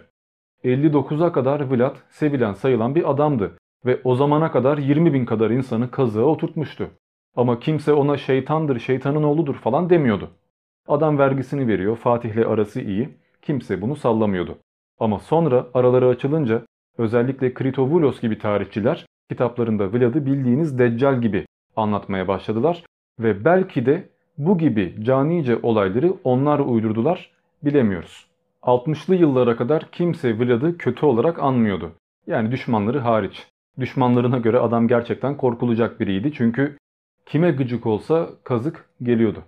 [0.64, 3.52] 59'a kadar Vlad sevilen sayılan bir adamdı
[3.86, 6.90] ve o zamana kadar 20 bin kadar insanı kazığa oturtmuştu.
[7.36, 10.30] Ama kimse ona şeytandır, şeytanın oğludur falan demiyordu.
[10.88, 13.10] Adam vergisini veriyor, Fatih'le arası iyi,
[13.42, 14.58] kimse bunu sallamıyordu.
[15.00, 16.62] Ama sonra araları açılınca
[17.00, 22.84] özellikle Kritovulos gibi tarihçiler kitaplarında Vlad'ı bildiğiniz Deccal gibi anlatmaya başladılar
[23.20, 27.32] ve belki de bu gibi canice olayları onlar uydurdular
[27.64, 28.26] bilemiyoruz.
[28.64, 31.92] 60'lı yıllara kadar kimse Vlad'ı kötü olarak anmıyordu.
[32.28, 33.48] Yani düşmanları hariç.
[33.80, 36.78] Düşmanlarına göre adam gerçekten korkulacak biriydi çünkü
[37.26, 39.44] kime gıcık olsa kazık geliyordu.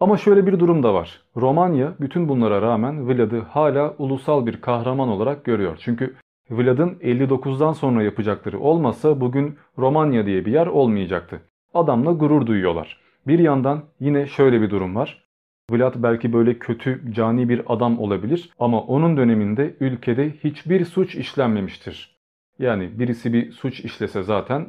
[0.00, 1.20] Ama şöyle bir durum da var.
[1.36, 5.76] Romanya bütün bunlara rağmen Vlad'ı hala ulusal bir kahraman olarak görüyor.
[5.80, 6.14] Çünkü
[6.50, 11.40] Vlad'ın 59'dan sonra yapacakları olmasa bugün Romanya diye bir yer olmayacaktı.
[11.74, 13.00] Adamla gurur duyuyorlar.
[13.26, 15.24] Bir yandan yine şöyle bir durum var.
[15.70, 22.16] Vlad belki böyle kötü, cani bir adam olabilir ama onun döneminde ülkede hiçbir suç işlenmemiştir.
[22.58, 24.66] Yani birisi bir suç işlese zaten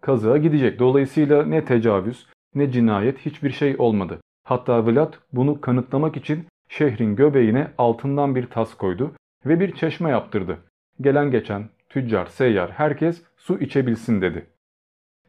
[0.00, 0.78] kazığa gidecek.
[0.78, 4.20] Dolayısıyla ne tecavüz ne cinayet hiçbir şey olmadı.
[4.44, 9.12] Hatta Vlad bunu kanıtlamak için şehrin göbeğine altından bir tas koydu
[9.46, 10.58] ve bir çeşme yaptırdı.
[11.00, 14.46] Gelen geçen, tüccar, seyyar herkes su içebilsin dedi.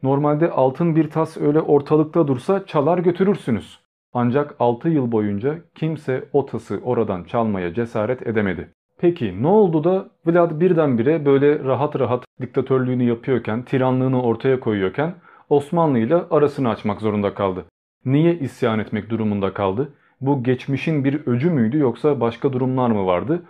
[0.02, 3.80] Normalde altın bir tas öyle ortalıkta dursa çalar götürürsünüz.
[4.12, 8.68] Ancak 6 yıl boyunca kimse o tası oradan çalmaya cesaret edemedi.
[8.98, 15.14] Peki ne oldu da Vlad birdenbire böyle rahat rahat diktatörlüğünü yapıyorken, tiranlığını ortaya koyuyorken
[15.48, 17.64] Osmanlı ile arasını açmak zorunda kaldı?
[18.04, 19.92] Niye isyan etmek durumunda kaldı?
[20.20, 23.42] Bu geçmişin bir öcü müydü yoksa başka durumlar mı vardı?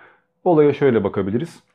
[0.45, 1.72] Olaya şöyle bakabiliriz.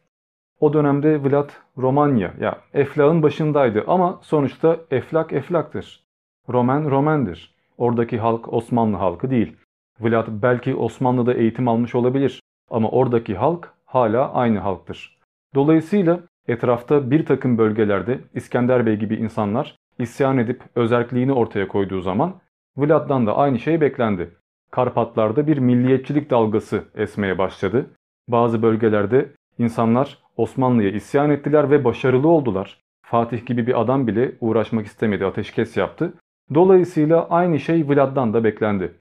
[0.60, 6.04] O dönemde Vlad Romanya ya Eflak'ın başındaydı ama sonuçta Eflak Eflak'tır.
[6.50, 7.56] Roman Roman'dır.
[7.78, 9.58] Oradaki halk Osmanlı halkı değil.
[10.00, 15.18] Vlad belki Osmanlı'da eğitim almış olabilir ama oradaki halk hala aynı halktır.
[15.56, 22.34] Dolayısıyla etrafta bir takım bölgelerde İskender Bey gibi insanlar isyan edip özerkliğini ortaya koyduğu zaman
[22.78, 24.36] Vlad'dan da aynı şey beklendi.
[24.72, 27.86] Karpatlarda bir milliyetçilik dalgası esmeye başladı.
[28.28, 29.30] Bazı bölgelerde
[29.60, 32.78] insanlar Osmanlı'ya isyan ettiler ve başarılı oldular.
[33.02, 36.14] Fatih gibi bir adam bile uğraşmak istemedi, ateşkes yaptı.
[36.54, 38.94] Dolayısıyla aynı şey Vlad'dan da beklendi.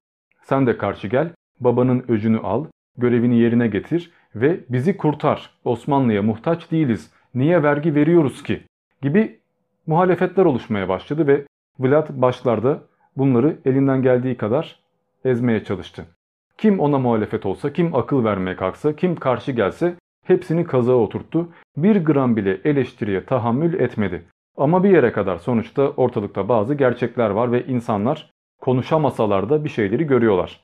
[0.42, 1.30] Sen de karşı gel,
[1.60, 2.64] babanın öcünü al,
[2.98, 5.50] görevini yerine getir ve bizi kurtar.
[5.64, 7.10] Osmanlı'ya muhtaç değiliz.
[7.34, 8.62] Niye vergi veriyoruz ki?
[9.02, 9.38] Gibi
[9.86, 11.44] muhalefetler oluşmaya başladı ve
[11.78, 12.82] Vlad başlarda
[13.16, 14.80] bunları elinden geldiği kadar
[15.24, 16.06] ezmeye çalıştı.
[16.58, 19.94] Kim ona muhalefet olsa, kim akıl vermeye kalksa, kim karşı gelse
[20.26, 21.48] hepsini kazağa oturttu.
[21.76, 24.22] Bir gram bile eleştiriye tahammül etmedi.
[24.56, 30.06] Ama bir yere kadar sonuçta ortalıkta bazı gerçekler var ve insanlar konuşamasalar da bir şeyleri
[30.06, 30.60] görüyorlar.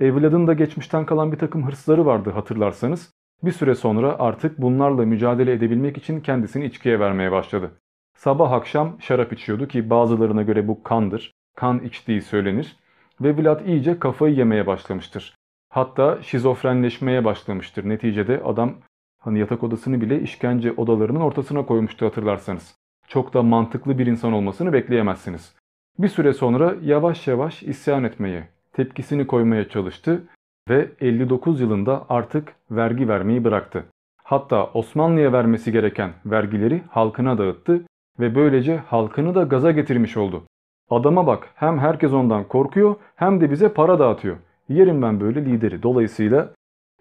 [0.00, 3.12] Evladın da geçmişten kalan bir takım hırsları vardı hatırlarsanız.
[3.42, 7.70] Bir süre sonra artık bunlarla mücadele edebilmek için kendisini içkiye vermeye başladı.
[8.16, 11.32] Sabah akşam şarap içiyordu ki bazılarına göre bu kandır.
[11.56, 12.76] Kan içtiği söylenir.
[13.20, 15.34] Ve Vlad iyice kafayı yemeye başlamıştır.
[15.68, 17.88] Hatta şizofrenleşmeye başlamıştır.
[17.88, 18.74] Neticede adam
[19.24, 22.74] hani yatak odasını bile işkence odalarının ortasına koymuştu hatırlarsanız.
[23.08, 25.54] Çok da mantıklı bir insan olmasını bekleyemezsiniz.
[25.98, 30.22] Bir süre sonra yavaş yavaş isyan etmeye, tepkisini koymaya çalıştı
[30.68, 33.84] ve 59 yılında artık vergi vermeyi bıraktı.
[34.24, 37.82] Hatta Osmanlı'ya vermesi gereken vergileri halkına dağıttı
[38.20, 40.42] ve böylece halkını da gaza getirmiş oldu.
[40.90, 44.36] Adama bak hem herkes ondan korkuyor hem de bize para dağıtıyor.
[44.68, 45.82] Yerim ben böyle lideri.
[45.82, 46.50] Dolayısıyla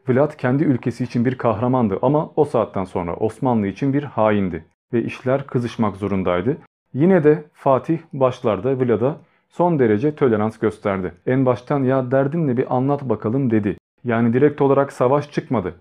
[0.07, 5.03] Vlad kendi ülkesi için bir kahramandı ama o saatten sonra Osmanlı için bir haindi ve
[5.03, 6.57] işler kızışmak zorundaydı.
[6.93, 9.17] Yine de Fatih başlarda Vlad'a
[9.49, 11.13] son derece tolerans gösterdi.
[11.25, 13.77] En baştan ya derdin bir anlat bakalım dedi.
[14.03, 15.73] Yani direkt olarak savaş çıkmadı.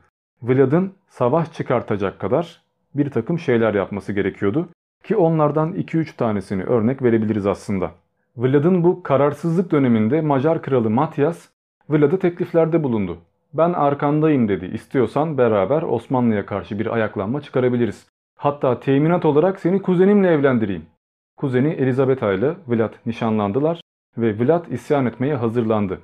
[0.42, 2.62] Vlad'ın savaş çıkartacak kadar
[2.94, 4.68] bir takım şeyler yapması gerekiyordu.
[5.04, 7.90] Ki onlardan 2-3 tanesini örnek verebiliriz aslında.
[8.36, 11.48] Vlad'ın bu kararsızlık döneminde Macar kralı Matyas
[11.88, 13.18] Vlad'a tekliflerde bulundu.
[13.54, 14.70] Ben arkandayım dedi.
[14.74, 18.08] İstiyorsan beraber Osmanlı'ya karşı bir ayaklanma çıkarabiliriz.
[18.38, 20.86] Hatta teminat olarak seni kuzenimle evlendireyim.
[21.36, 23.80] Kuzeni Elizabetha ile Vlad nişanlandılar
[24.18, 26.00] ve Vlad isyan etmeye hazırlandı.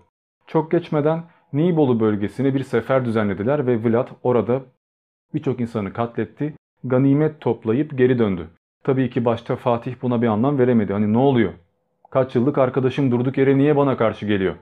[0.47, 1.23] Çok geçmeden
[1.53, 4.63] Nibolu bölgesine bir sefer düzenlediler ve Vlad orada
[5.35, 8.49] birçok insanı katletti, ganimet toplayıp geri döndü.
[8.85, 10.93] Tabii ki başta Fatih buna bir anlam veremedi.
[10.93, 11.53] Hani ne oluyor?
[12.11, 14.55] Kaç yıllık arkadaşım durduk yere niye bana karşı geliyor?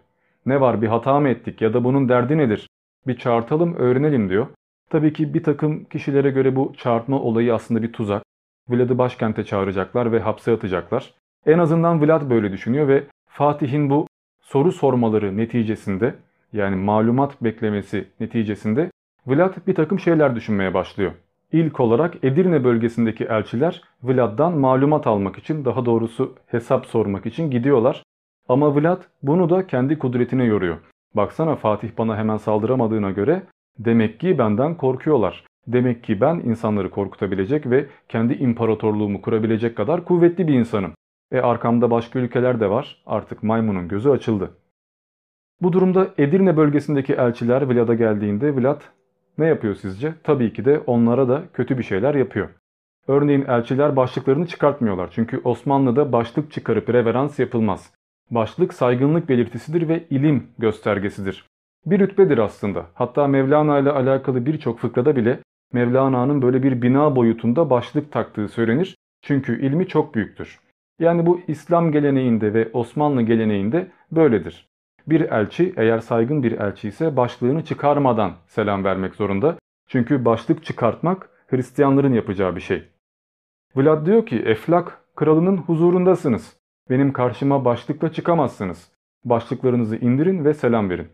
[0.46, 2.68] Ne var bir hata mı ettik ya da bunun derdi nedir?
[3.06, 4.46] Bir çağırtalım öğrenelim diyor.
[4.90, 8.22] Tabii ki bir takım kişilere göre bu çağırtma olayı aslında bir tuzak.
[8.68, 11.14] Vlad'ı başkente çağıracaklar ve hapse atacaklar.
[11.46, 14.06] En azından Vlad böyle düşünüyor ve Fatih'in bu
[14.40, 16.14] soru sormaları neticesinde
[16.52, 18.90] yani malumat beklemesi neticesinde
[19.26, 21.12] Vlad bir takım şeyler düşünmeye başlıyor.
[21.52, 28.02] İlk olarak Edirne bölgesindeki elçiler Vlad'dan malumat almak için daha doğrusu hesap sormak için gidiyorlar.
[28.48, 30.76] Ama Vlad bunu da kendi kudretine yoruyor.
[31.14, 33.42] Baksana Fatih bana hemen saldıramadığına göre
[33.78, 35.44] demek ki benden korkuyorlar.
[35.66, 40.92] Demek ki ben insanları korkutabilecek ve kendi imparatorluğumu kurabilecek kadar kuvvetli bir insanım.
[41.32, 43.02] E arkamda başka ülkeler de var.
[43.06, 44.50] Artık maymunun gözü açıldı.
[45.62, 48.80] Bu durumda Edirne bölgesindeki elçiler Vlad'a geldiğinde Vlad
[49.38, 50.14] ne yapıyor sizce?
[50.22, 52.48] Tabii ki de onlara da kötü bir şeyler yapıyor.
[53.08, 55.10] Örneğin elçiler başlıklarını çıkartmıyorlar.
[55.12, 57.92] Çünkü Osmanlı'da başlık çıkarıp reverans yapılmaz.
[58.30, 61.46] Başlık saygınlık belirtisidir ve ilim göstergesidir.
[61.86, 62.86] Bir rütbedir aslında.
[62.94, 65.38] Hatta Mevlana ile alakalı birçok fıkrada bile
[65.72, 68.96] Mevlana'nın böyle bir bina boyutunda başlık taktığı söylenir.
[69.22, 70.60] Çünkü ilmi çok büyüktür.
[71.00, 74.66] Yani bu İslam geleneğinde ve Osmanlı geleneğinde böyledir.
[75.06, 79.56] Bir elçi eğer saygın bir elçi ise başlığını çıkarmadan selam vermek zorunda.
[79.88, 82.88] Çünkü başlık çıkartmak Hristiyanların yapacağı bir şey.
[83.76, 86.56] Vlad diyor ki Eflak kralının huzurundasınız.
[86.90, 88.92] Benim karşıma başlıkla çıkamazsınız.
[89.24, 91.08] Başlıklarınızı indirin ve selam verin.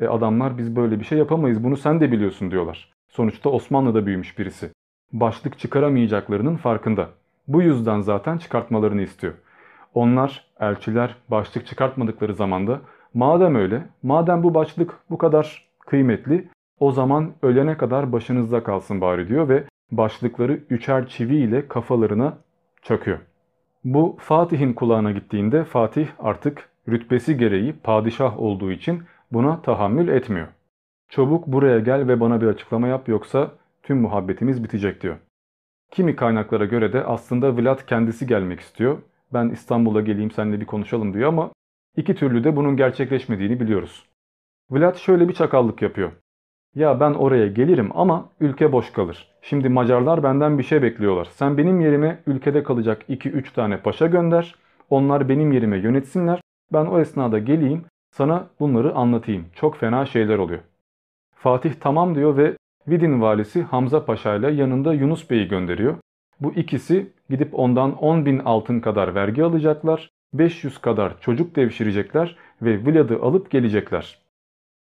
[0.00, 2.92] E adamlar biz böyle bir şey yapamayız bunu sen de biliyorsun diyorlar.
[3.08, 4.70] Sonuçta Osmanlı'da büyümüş birisi.
[5.12, 7.08] Başlık çıkaramayacaklarının farkında.
[7.48, 9.34] Bu yüzden zaten çıkartmalarını istiyor.
[9.94, 12.80] Onlar, elçiler başlık çıkartmadıkları zamanda
[13.14, 16.48] madem öyle, madem bu başlık bu kadar kıymetli
[16.80, 22.38] o zaman ölene kadar başınızda kalsın bari diyor ve başlıkları üçer çivi ile kafalarına
[22.82, 23.18] çakıyor.
[23.84, 29.02] Bu Fatih'in kulağına gittiğinde Fatih artık rütbesi gereği padişah olduğu için
[29.32, 30.48] buna tahammül etmiyor.
[31.08, 33.50] Çabuk buraya gel ve bana bir açıklama yap yoksa
[33.82, 35.16] tüm muhabbetimiz bitecek diyor.
[35.90, 38.98] Kimi kaynaklara göre de aslında Vlad kendisi gelmek istiyor.
[39.32, 41.50] Ben İstanbul'a geleyim seninle bir konuşalım diyor ama
[41.96, 44.04] iki türlü de bunun gerçekleşmediğini biliyoruz.
[44.70, 46.12] Vlad şöyle bir çakallık yapıyor.
[46.78, 49.28] Ya ben oraya gelirim ama ülke boş kalır.
[49.42, 51.28] Şimdi Macarlar benden bir şey bekliyorlar.
[51.30, 54.54] Sen benim yerime ülkede kalacak 2-3 tane paşa gönder.
[54.90, 56.40] Onlar benim yerime yönetsinler.
[56.72, 59.44] Ben o esnada geleyim sana bunları anlatayım.
[59.54, 60.60] Çok fena şeyler oluyor.
[61.34, 62.56] Fatih tamam diyor ve
[62.88, 65.94] Vidin valisi Hamza Paşa ile yanında Yunus Bey'i gönderiyor.
[66.40, 72.86] Bu ikisi gidip ondan 10 bin altın kadar vergi alacaklar 500 kadar çocuk devşirecekler ve
[72.86, 74.17] Vlad'ı alıp gelecekler.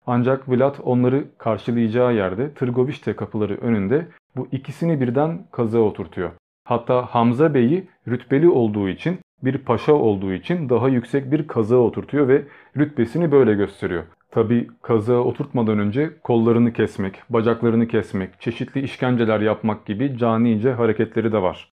[0.08, 6.32] Ancak Vlad onları karşılayacağı yerde Tırgovişte kapıları önünde bu ikisini birden kazığa oturtuyor.
[6.66, 12.28] Hatta Hamza Bey'i rütbeli olduğu için bir paşa olduğu için daha yüksek bir kazığa oturtuyor
[12.28, 12.43] ve
[12.78, 14.04] rütbesini böyle gösteriyor.
[14.32, 21.41] Tabi kazığa oturtmadan önce kollarını kesmek, bacaklarını kesmek, çeşitli işkenceler yapmak gibi canice hareketleri de
[21.41, 21.70] var.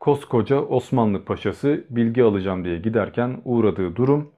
[0.00, 4.30] Koskoca Osmanlı paşası bilgi alacağım diye giderken uğradığı durum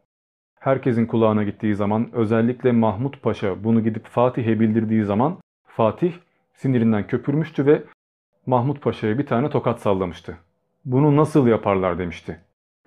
[0.67, 5.37] herkesin kulağına gittiği zaman özellikle Mahmut Paşa bunu gidip Fatih'e bildirdiği zaman
[5.67, 6.13] Fatih
[6.55, 7.83] sinirinden köpürmüştü ve
[8.47, 10.37] Mahmut Paşa'ya bir tane tokat sallamıştı.
[10.85, 12.41] Bunu nasıl yaparlar demişti.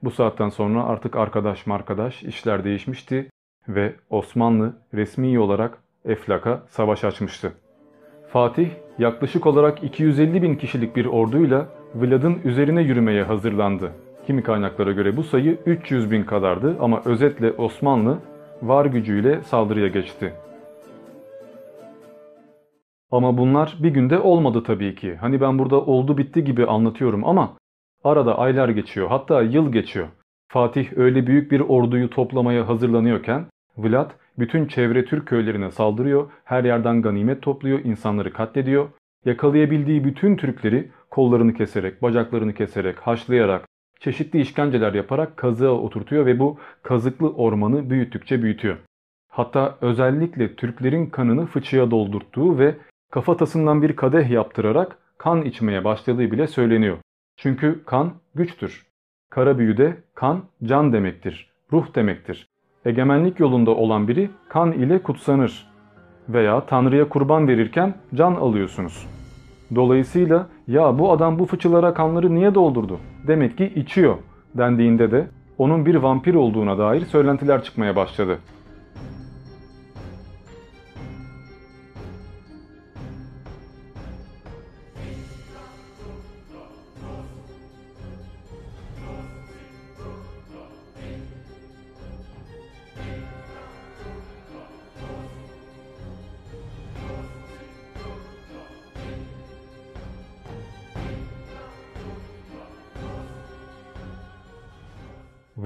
[0.03, 3.29] Bu saatten sonra artık arkadaş markadaş işler değişmişti
[3.67, 7.53] ve Osmanlı resmi olarak Eflak'a savaş açmıştı.
[8.29, 13.91] Fatih yaklaşık olarak 250 bin kişilik bir orduyla Vlad'ın üzerine yürümeye hazırlandı.
[14.27, 18.17] Kimi kaynaklara göre bu sayı 300 bin kadardı ama özetle Osmanlı
[18.61, 20.33] var gücüyle saldırıya geçti.
[23.11, 25.15] Ama bunlar bir günde olmadı tabii ki.
[25.15, 27.53] Hani ben burada oldu bitti gibi anlatıyorum ama
[28.03, 30.07] arada aylar geçiyor hatta yıl geçiyor.
[30.47, 33.45] Fatih öyle büyük bir orduyu toplamaya hazırlanıyorken
[33.77, 38.89] Vlad bütün çevre Türk köylerine saldırıyor, her yerden ganimet topluyor, insanları katlediyor.
[39.25, 43.65] Yakalayabildiği bütün Türkleri kollarını keserek, bacaklarını keserek, haşlayarak,
[43.99, 48.77] çeşitli işkenceler yaparak kazığa oturtuyor ve bu kazıklı ormanı büyüttükçe büyütüyor.
[49.31, 52.75] Hatta özellikle Türklerin kanını fıçıya doldurttuğu ve
[53.11, 56.97] kafatasından bir kadeh yaptırarak kan içmeye başladığı bile söyleniyor.
[57.37, 58.85] Çünkü kan güçtür.
[59.29, 62.47] Kara büyüde kan can demektir, ruh demektir.
[62.85, 65.67] Egemenlik yolunda olan biri kan ile kutsanır
[66.29, 69.18] veya Tanrı'ya kurban verirken can alıyorsunuz.
[69.75, 72.97] Dolayısıyla ya bu adam bu fıçılara kanları niye doldurdu?
[73.27, 74.15] Demek ki içiyor
[74.57, 78.37] dendiğinde de onun bir vampir olduğuna dair söylentiler çıkmaya başladı.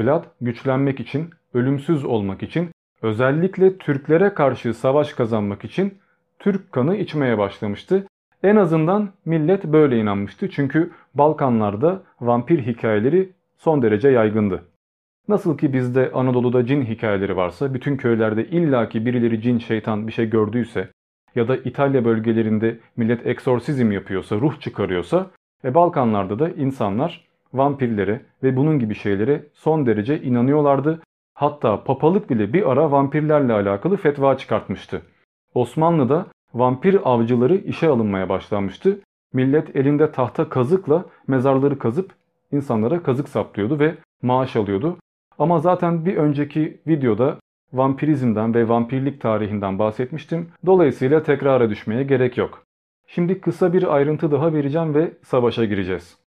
[0.04, 2.70] Vlad güçlenmek için, ölümsüz olmak için,
[3.02, 5.98] özellikle Türklere karşı savaş kazanmak için
[6.40, 8.08] Türk kanı içmeye başlamıştı.
[8.44, 14.64] En azından millet böyle inanmıştı çünkü Balkanlarda vampir hikayeleri son derece yaygındı.
[15.28, 20.30] Nasıl ki bizde Anadolu'da cin hikayeleri varsa, bütün köylerde illaki birileri cin şeytan bir şey
[20.30, 20.90] gördüyse
[21.36, 25.32] ya da İtalya bölgelerinde millet eksorsizm yapıyorsa, ruh çıkarıyorsa,
[25.66, 31.00] e Balkanlarda da insanlar vampirlere ve bunun gibi şeylere son derece inanıyorlardı.
[31.34, 35.02] Hatta papalık bile bir ara vampirlerle alakalı fetva çıkartmıştı.
[35.54, 39.00] Osmanlı'da vampir avcıları işe alınmaya başlanmıştı.
[39.34, 42.12] Millet elinde tahta kazıkla mezarları kazıp
[42.52, 44.98] insanlara kazık saplıyordu ve maaş alıyordu.
[45.40, 47.38] Ama zaten bir önceki videoda
[47.74, 50.50] vampirizmden ve vampirlik tarihinden bahsetmiştim.
[50.66, 52.64] Dolayısıyla tekrara düşmeye gerek yok.
[53.08, 56.23] Şimdi kısa bir ayrıntı daha vereceğim ve savaşa gireceğiz.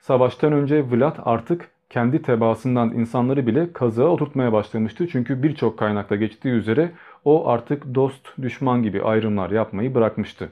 [0.00, 5.08] Savaştan önce Vlad artık kendi tebaasından insanları bile kazığa oturtmaya başlamıştı.
[5.08, 6.92] Çünkü birçok kaynakta geçtiği üzere
[7.24, 10.48] o artık dost düşman gibi ayrımlar yapmayı bırakmıştı.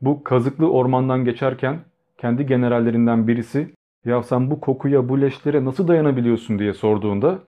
[0.00, 1.80] Bu kazıklı ormandan geçerken
[2.18, 7.38] kendi generallerinden birisi ya sen bu kokuya bu leşlere nasıl dayanabiliyorsun diye sorduğunda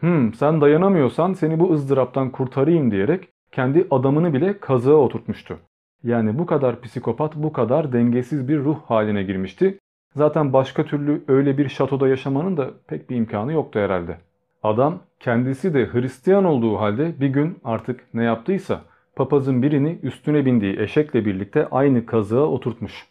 [0.00, 5.58] hmm sen dayanamıyorsan seni bu ızdıraptan kurtarayım diyerek kendi adamını bile kazığa oturtmuştu.
[6.04, 9.78] Yani bu kadar psikopat bu kadar dengesiz bir ruh haline girmişti
[10.16, 14.18] Zaten başka türlü öyle bir şatoda yaşamanın da pek bir imkanı yoktu herhalde.
[14.62, 18.80] Adam kendisi de Hristiyan olduğu halde bir gün artık ne yaptıysa
[19.16, 23.06] papazın birini üstüne bindiği eşekle birlikte aynı kazığa oturtmuş.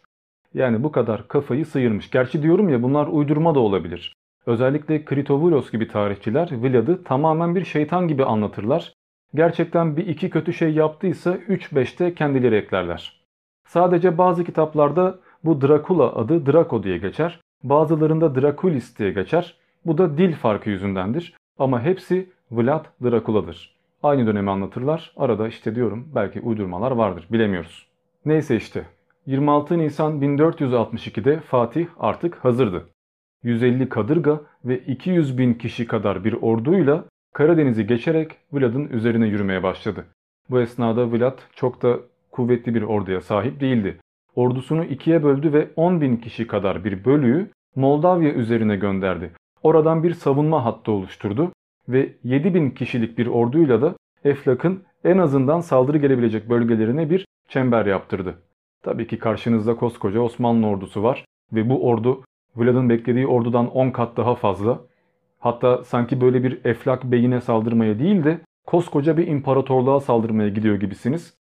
[0.54, 2.10] Yani bu kadar kafayı sıyırmış.
[2.10, 4.14] Gerçi diyorum ya bunlar uydurma da olabilir.
[4.46, 8.92] Özellikle Kritovulos gibi tarihçiler Vlad'ı tamamen bir şeytan gibi anlatırlar.
[9.34, 13.22] Gerçekten bir iki kötü şey yaptıysa 3-5'te kendileri eklerler.
[13.68, 17.40] Sadece bazı kitaplarda bu Dracula adı Draco diye geçer.
[17.62, 19.56] Bazılarında Draculis diye geçer.
[19.86, 21.34] Bu da dil farkı yüzündendir.
[21.58, 23.76] Ama hepsi Vlad Dracula'dır.
[24.02, 25.12] Aynı dönemi anlatırlar.
[25.16, 27.86] Arada işte diyorum belki uydurmalar vardır bilemiyoruz.
[28.24, 28.86] Neyse işte
[29.26, 32.88] 26 Nisan 1462'de Fatih artık hazırdı.
[33.42, 40.04] 150 kadırga ve 200 bin kişi kadar bir orduyla Karadeniz'i geçerek Vlad'ın üzerine yürümeye başladı.
[40.50, 41.98] Bu esnada Vlad çok da
[42.30, 43.98] kuvvetli bir orduya sahip değildi
[44.36, 49.30] ordusunu ikiye böldü ve 10 bin kişi kadar bir bölüğü Moldavya üzerine gönderdi.
[49.62, 51.52] oradan bir savunma hattı oluşturdu
[51.88, 58.34] ve 7000 kişilik bir orduyla da Eflak'ın en azından saldırı gelebilecek bölgelerine bir çember yaptırdı.
[58.82, 62.24] Tabii ki karşınızda koskoca Osmanlı ordusu var ve bu ordu
[62.56, 64.80] Vlad'ın beklediği ordudan 10 kat daha fazla.
[65.38, 71.34] Hatta sanki böyle bir Eflak beyine saldırmaya değil de koskoca bir imparatorluğa saldırmaya gidiyor gibisiniz.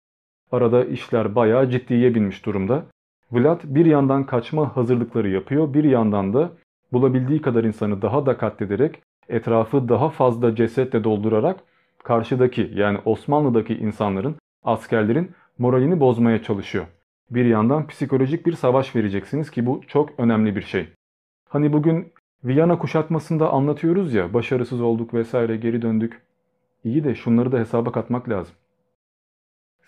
[0.53, 2.85] Arada işler bayağı ciddiye binmiş durumda.
[3.33, 6.53] Vlad bir yandan kaçma hazırlıkları yapıyor, bir yandan da
[6.93, 11.61] bulabildiği kadar insanı daha da katlederek, etrafı daha fazla cesetle doldurarak
[12.05, 16.87] karşıdaki yani Osmanlı'daki insanların, askerlerin moralini bozmaya çalışıyor.
[17.31, 20.89] Bir yandan psikolojik bir savaş vereceksiniz ki bu çok önemli bir şey.
[21.49, 22.13] Hani bugün
[22.45, 26.23] Viyana kuşatmasında anlatıyoruz ya başarısız olduk vesaire geri döndük.
[26.85, 28.55] İyi de şunları da hesaba katmak lazım.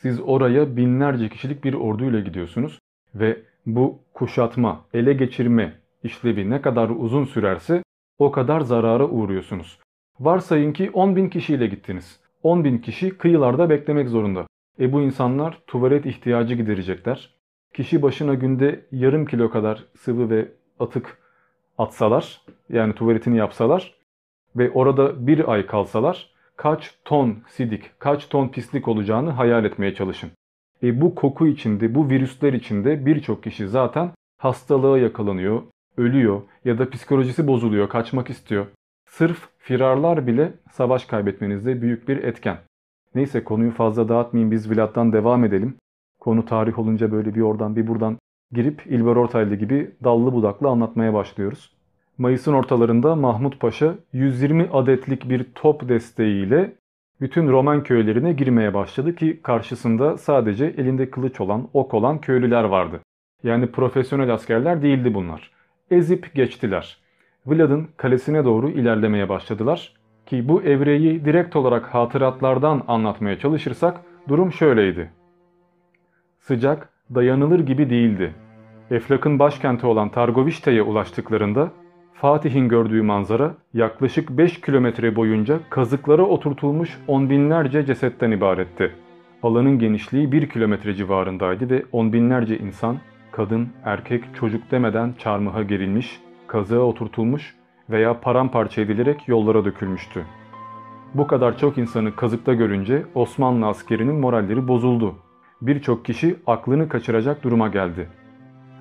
[0.02, 2.78] Siz oraya binlerce kişilik bir orduyla gidiyorsunuz
[3.14, 5.72] ve bu kuşatma, ele geçirme
[6.02, 7.82] işlevi ne kadar uzun sürerse
[8.18, 9.78] o kadar zarara uğruyorsunuz.
[10.20, 12.20] Varsayın ki 10 bin kişiyle gittiniz.
[12.42, 14.46] 10 bin kişi kıyılarda beklemek zorunda.
[14.80, 17.34] E bu insanlar tuvalet ihtiyacı giderecekler.
[17.74, 20.48] Kişi başına günde yarım kilo kadar sıvı ve
[20.80, 21.18] atık
[21.78, 23.94] atsalar yani tuvaletini yapsalar
[24.56, 30.30] ve orada bir ay kalsalar kaç ton sidik, kaç ton pislik olacağını hayal etmeye çalışın.
[30.82, 35.62] E bu koku içinde, bu virüsler içinde birçok kişi zaten hastalığa yakalanıyor,
[35.96, 38.66] ölüyor ya da psikolojisi bozuluyor, kaçmak istiyor.
[39.08, 42.58] Sırf firarlar bile savaş kaybetmenizde büyük bir etken.
[43.14, 45.76] Neyse konuyu fazla dağıtmayayım biz Vlad'dan devam edelim.
[46.20, 48.18] Konu tarih olunca böyle bir oradan bir buradan
[48.52, 51.76] girip İlber Ortaylı gibi dallı budaklı anlatmaya başlıyoruz.
[52.18, 56.72] Mayıs'ın ortalarında Mahmut Paşa 120 adetlik bir top desteğiyle
[57.20, 63.00] bütün Roman köylerine girmeye başladı ki karşısında sadece elinde kılıç olan, ok olan köylüler vardı.
[63.44, 65.50] Yani profesyonel askerler değildi bunlar.
[65.90, 66.98] Ezip geçtiler.
[67.46, 69.92] Vlad'ın kalesine doğru ilerlemeye başladılar
[70.26, 75.10] ki bu evreyi direkt olarak hatıratlardan anlatmaya çalışırsak durum şöyleydi.
[76.38, 78.34] Sıcak, dayanılır gibi değildi.
[78.90, 81.70] Eflak'ın başkenti olan Targovişte'ye ulaştıklarında
[82.22, 88.92] Fatih'in gördüğü manzara yaklaşık 5 kilometre boyunca kazıklara oturtulmuş on binlerce cesetten ibaretti.
[89.42, 92.98] Alanın genişliği 1 kilometre civarındaydı ve on binlerce insan,
[93.32, 97.54] kadın, erkek, çocuk demeden çarmıha gerilmiş, kazığa oturtulmuş
[97.90, 100.24] veya paramparça edilerek yollara dökülmüştü.
[101.14, 105.14] Bu kadar çok insanı kazıkta görünce Osmanlı askerinin moralleri bozuldu.
[105.62, 108.08] Birçok kişi aklını kaçıracak duruma geldi.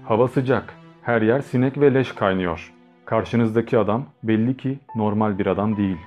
[0.03, 2.73] Hava sıcak, her yer sinek ve leş kaynıyor.
[3.11, 5.97] Karşınızdaki adam belli ki normal bir adam değil.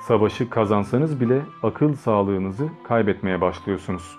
[0.00, 4.16] Savaşı kazansanız bile akıl sağlığınızı kaybetmeye başlıyorsunuz.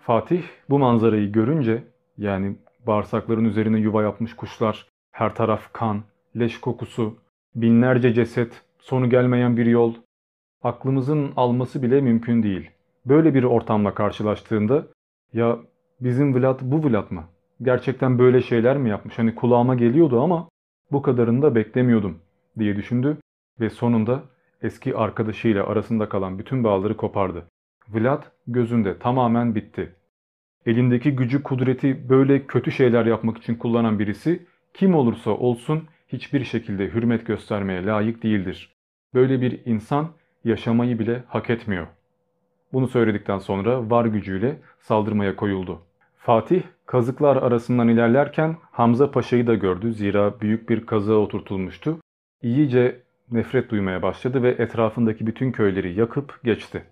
[0.00, 1.84] Fatih bu manzarayı görünce
[2.18, 2.56] yani
[2.86, 6.02] bağırsakların üzerine yuva yapmış kuşlar, her taraf kan,
[6.38, 7.14] leş kokusu,
[7.54, 9.94] binlerce ceset, sonu gelmeyen bir yol,
[10.62, 12.70] aklımızın alması bile mümkün değil.
[13.06, 14.86] Böyle bir ortamla karşılaştığında
[15.32, 15.58] ya
[16.00, 17.24] bizim Vlad bu Vlad mı?
[17.62, 19.18] Gerçekten böyle şeyler mi yapmış?
[19.18, 20.48] Hani kulağıma geliyordu ama
[20.94, 22.18] bu kadarını da beklemiyordum
[22.58, 23.16] diye düşündü
[23.60, 24.22] ve sonunda
[24.62, 27.46] eski arkadaşıyla arasında kalan bütün bağları kopardı.
[27.88, 29.92] Vlad gözünde tamamen bitti.
[30.66, 36.88] Elindeki gücü kudreti böyle kötü şeyler yapmak için kullanan birisi kim olursa olsun hiçbir şekilde
[36.88, 38.76] hürmet göstermeye layık değildir.
[39.14, 40.08] Böyle bir insan
[40.44, 41.86] yaşamayı bile hak etmiyor.
[42.72, 45.82] Bunu söyledikten sonra var gücüyle saldırmaya koyuldu.
[46.16, 49.92] Fatih kazıklar arasından ilerlerken Hamza Paşa'yı da gördü.
[49.92, 51.98] Zira büyük bir kazığa oturtulmuştu.
[52.42, 56.84] İyice nefret duymaya başladı ve etrafındaki bütün köyleri yakıp geçti.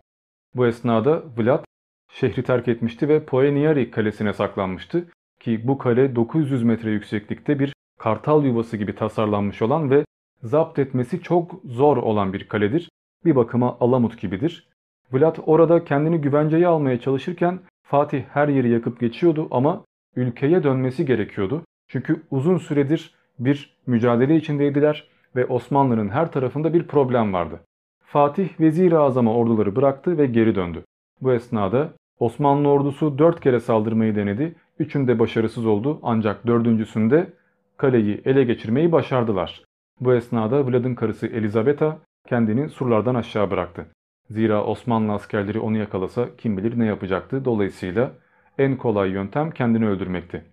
[0.54, 1.64] Bu esnada Vlad
[2.12, 5.08] şehri terk etmişti ve Poeniari kalesine saklanmıştı
[5.40, 10.04] ki bu kale 900 metre yükseklikte bir kartal yuvası gibi tasarlanmış olan ve
[10.42, 12.88] zapt etmesi çok zor olan bir kaledir.
[13.24, 14.68] Bir bakıma Alamut gibidir.
[15.12, 19.84] Vlad orada kendini güvenceye almaya çalışırken Fatih her yeri yakıp geçiyordu ama
[20.16, 21.62] ülkeye dönmesi gerekiyordu.
[21.88, 27.60] Çünkü uzun süredir bir mücadele içindeydiler ve Osmanlı'nın her tarafında bir problem vardı.
[28.04, 30.84] Fatih Vezir-i Azam'a orduları bıraktı ve geri döndü.
[31.20, 34.54] Bu esnada Osmanlı ordusu dört kere saldırmayı denedi.
[34.78, 37.32] Üçünde başarısız oldu ancak dördüncüsünde
[37.76, 39.64] kaleyi ele geçirmeyi başardılar.
[40.00, 43.86] Bu esnada Vlad'ın karısı Elizabeta kendini surlardan aşağı bıraktı.
[44.30, 47.44] Zira Osmanlı askerleri onu yakalasa kim bilir ne yapacaktı.
[47.44, 48.12] Dolayısıyla
[48.58, 50.44] en kolay yöntem kendini öldürmekti.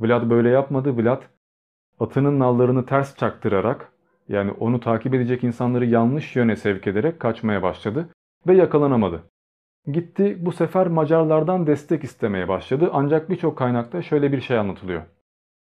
[0.00, 0.96] Vlad böyle yapmadı.
[0.96, 1.22] Vlad
[2.00, 3.92] atının nallarını ters çaktırarak
[4.28, 8.08] yani onu takip edecek insanları yanlış yöne sevk ederek kaçmaya başladı
[8.46, 9.22] ve yakalanamadı.
[9.86, 15.02] Gitti bu sefer Macarlardan destek istemeye başladı ancak birçok kaynakta şöyle bir şey anlatılıyor.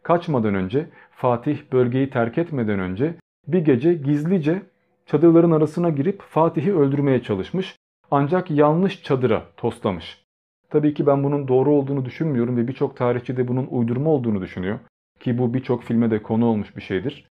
[0.03, 3.15] Kaçmadan önce Fatih bölgeyi terk etmeden önce
[3.47, 4.61] bir gece gizlice
[5.05, 7.75] çadırların arasına girip Fatih'i öldürmeye çalışmış
[8.11, 10.23] ancak yanlış çadıra toslamış.
[10.69, 14.79] Tabii ki ben bunun doğru olduğunu düşünmüyorum ve birçok tarihçi de bunun uydurma olduğunu düşünüyor.
[15.19, 17.27] Ki bu birçok filme de konu olmuş bir şeydir.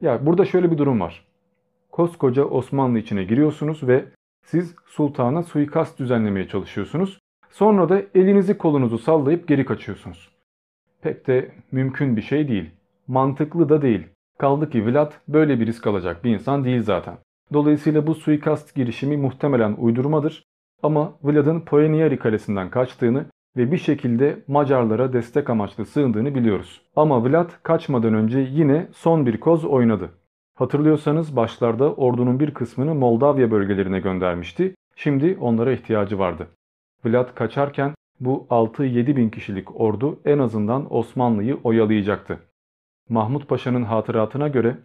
[0.00, 1.24] Ya burada şöyle bir durum var.
[1.90, 4.04] Koskoca Osmanlı içine giriyorsunuz ve
[4.44, 7.18] siz sultana suikast düzenlemeye çalışıyorsunuz.
[7.50, 10.30] Sonra da elinizi kolunuzu sallayıp geri kaçıyorsunuz.
[11.02, 12.70] Pek de mümkün bir şey değil.
[13.08, 14.06] Mantıklı da değil.
[14.40, 17.14] Kaldı ki Vlad böyle bir risk alacak bir insan değil zaten.
[17.52, 20.44] Dolayısıyla bu suikast girişimi muhtemelen uydurmadır.
[20.82, 23.26] Ama Vlad'ın Poenieri kalesinden kaçtığını
[23.56, 26.82] ve bir şekilde Macarlara destek amaçlı sığındığını biliyoruz.
[26.96, 30.10] Ama Vlad kaçmadan önce yine son bir koz oynadı.
[30.54, 34.74] Hatırlıyorsanız başlarda ordunun bir kısmını Moldavya bölgelerine göndermişti.
[34.96, 36.46] Şimdi onlara ihtiyacı vardı.
[37.04, 42.49] Vlad kaçarken bu 6-7 bin kişilik ordu en azından Osmanlı'yı oyalayacaktı.
[43.10, 44.76] Mahmut Paşa'nın hatıratına göre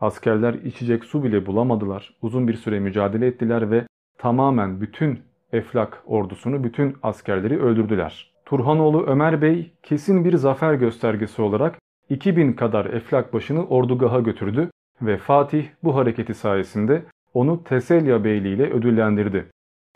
[0.00, 2.14] askerler içecek su bile bulamadılar.
[2.22, 3.86] Uzun bir süre mücadele ettiler ve
[4.18, 5.20] tamamen bütün
[5.52, 8.32] Eflak ordusunu, bütün askerleri öldürdüler.
[8.44, 14.70] Turhanoğlu Ömer Bey kesin bir zafer göstergesi olarak 2000 kadar Eflak başını ordugaha götürdü
[15.02, 17.04] ve Fatih bu hareketi sayesinde
[17.34, 19.50] onu Teselya Beyliği ile ödüllendirdi.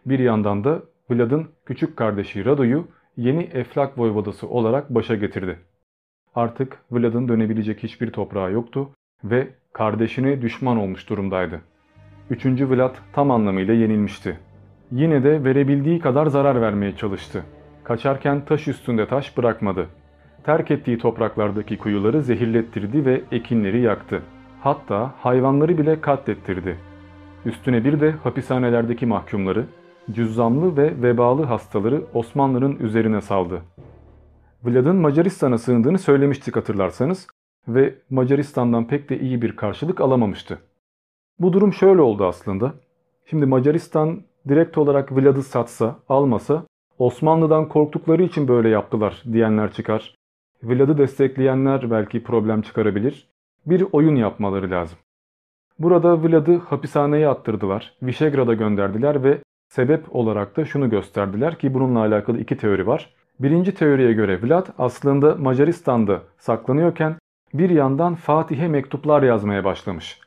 [0.06, 5.58] Bir yandan da Vlad'ın küçük kardeşi Rado'yu yeni Eflak voyvodası olarak başa getirdi.
[6.34, 8.90] Artık Vlad'ın dönebilecek hiçbir toprağı yoktu
[9.24, 11.60] ve kardeşine düşman olmuş durumdaydı.
[12.30, 14.38] Üçüncü Vlad tam anlamıyla yenilmişti.
[14.90, 17.42] Yine de verebildiği kadar zarar vermeye çalıştı.
[17.84, 19.86] Kaçarken taş üstünde taş bırakmadı.
[20.44, 24.22] Terk ettiği topraklardaki kuyuları zehirlettirdi ve ekinleri yaktı.
[24.60, 26.78] Hatta hayvanları bile katlettirdi.
[27.44, 29.66] Üstüne bir de hapishanelerdeki mahkumları,
[30.10, 33.62] cüzzamlı ve vebalı hastaları Osmanlı'nın üzerine saldı.
[34.64, 37.26] Vlad'ın Macaristan'a sığındığını söylemiştik hatırlarsanız
[37.68, 40.58] ve Macaristan'dan pek de iyi bir karşılık alamamıştı.
[41.38, 42.74] Bu durum şöyle oldu aslında.
[43.26, 46.66] Şimdi Macaristan direkt olarak Vlad'ı satsa, almasa
[46.98, 50.14] Osmanlı'dan korktukları için böyle yaptılar diyenler çıkar.
[50.62, 53.28] Vlad'ı destekleyenler belki problem çıkarabilir.
[53.66, 54.98] Bir oyun yapmaları lazım.
[55.78, 59.38] Burada Vlad'ı hapishaneye attırdılar, Vişegrad'a gönderdiler ve
[59.68, 63.14] sebep olarak da şunu gösterdiler ki bununla alakalı iki teori var.
[63.42, 67.16] Birinci teoriye göre Vlad aslında Macaristan'da saklanıyorken
[67.54, 70.20] bir yandan Fatih'e mektuplar yazmaya başlamış.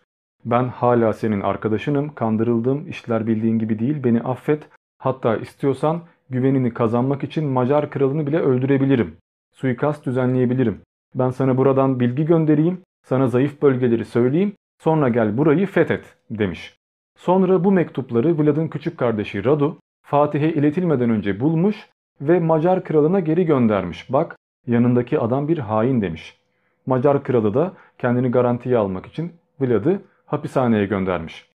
[0.45, 4.67] Ben hala senin arkadaşınım, kandırıldım, işler bildiğin gibi değil, beni affet.
[4.97, 9.15] Hatta istiyorsan güvenini kazanmak için Macar kralını bile öldürebilirim.
[9.53, 10.81] Suikast düzenleyebilirim.
[11.15, 16.77] Ben sana buradan bilgi göndereyim, sana zayıf bölgeleri söyleyeyim, sonra gel burayı fethet demiş.
[17.17, 21.89] Sonra bu mektupları Vlad'ın küçük kardeşi Radu, Fatih'e iletilmeden önce bulmuş
[22.21, 24.13] ve Macar kralına geri göndermiş.
[24.13, 24.35] Bak
[24.67, 26.39] yanındaki adam bir hain demiş.
[26.85, 31.49] Macar kralı da kendini garantiye almak için Vlad'ı hapishaneye göndermiş.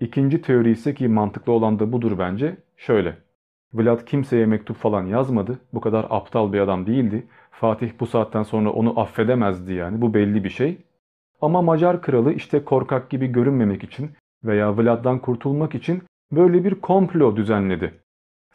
[0.00, 3.16] İkinci teori ise ki mantıklı olan da budur bence şöyle.
[3.74, 5.58] Vlad kimseye mektup falan yazmadı.
[5.74, 7.26] Bu kadar aptal bir adam değildi.
[7.50, 10.78] Fatih bu saatten sonra onu affedemezdi yani bu belli bir şey.
[11.40, 14.10] Ama Macar kralı işte korkak gibi görünmemek için
[14.44, 17.99] veya Vlad'dan kurtulmak için böyle bir komplo düzenledi.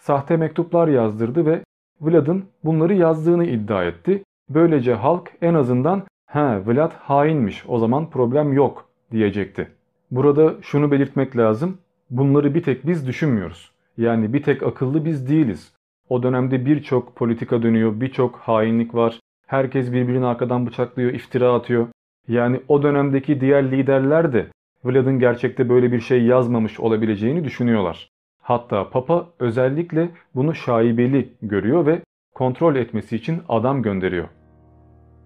[0.06, 1.64] Sahte mektuplar yazdırdı ve
[2.02, 4.24] Vlad'ın bunları yazdığını iddia etti.
[4.50, 9.68] Böylece halk en azından he Vlad hainmiş o zaman problem yok diyecekti.
[10.12, 11.78] Burada şunu belirtmek lazım.
[12.10, 13.72] Bunları bir tek biz düşünmüyoruz.
[13.98, 15.74] Yani bir tek akıllı biz değiliz.
[16.10, 19.20] O dönemde birçok politika dönüyor, birçok hainlik var.
[19.48, 21.88] Herkes birbirini arkadan bıçaklıyor, iftira atıyor.
[22.28, 24.48] Yani o dönemdeki diğer liderler de
[24.84, 28.15] Vlad'ın gerçekte böyle bir şey yazmamış olabileceğini düşünüyorlar.
[28.46, 32.02] Hatta Papa özellikle bunu şaibeli görüyor ve
[32.36, 34.28] kontrol etmesi için adam gönderiyor.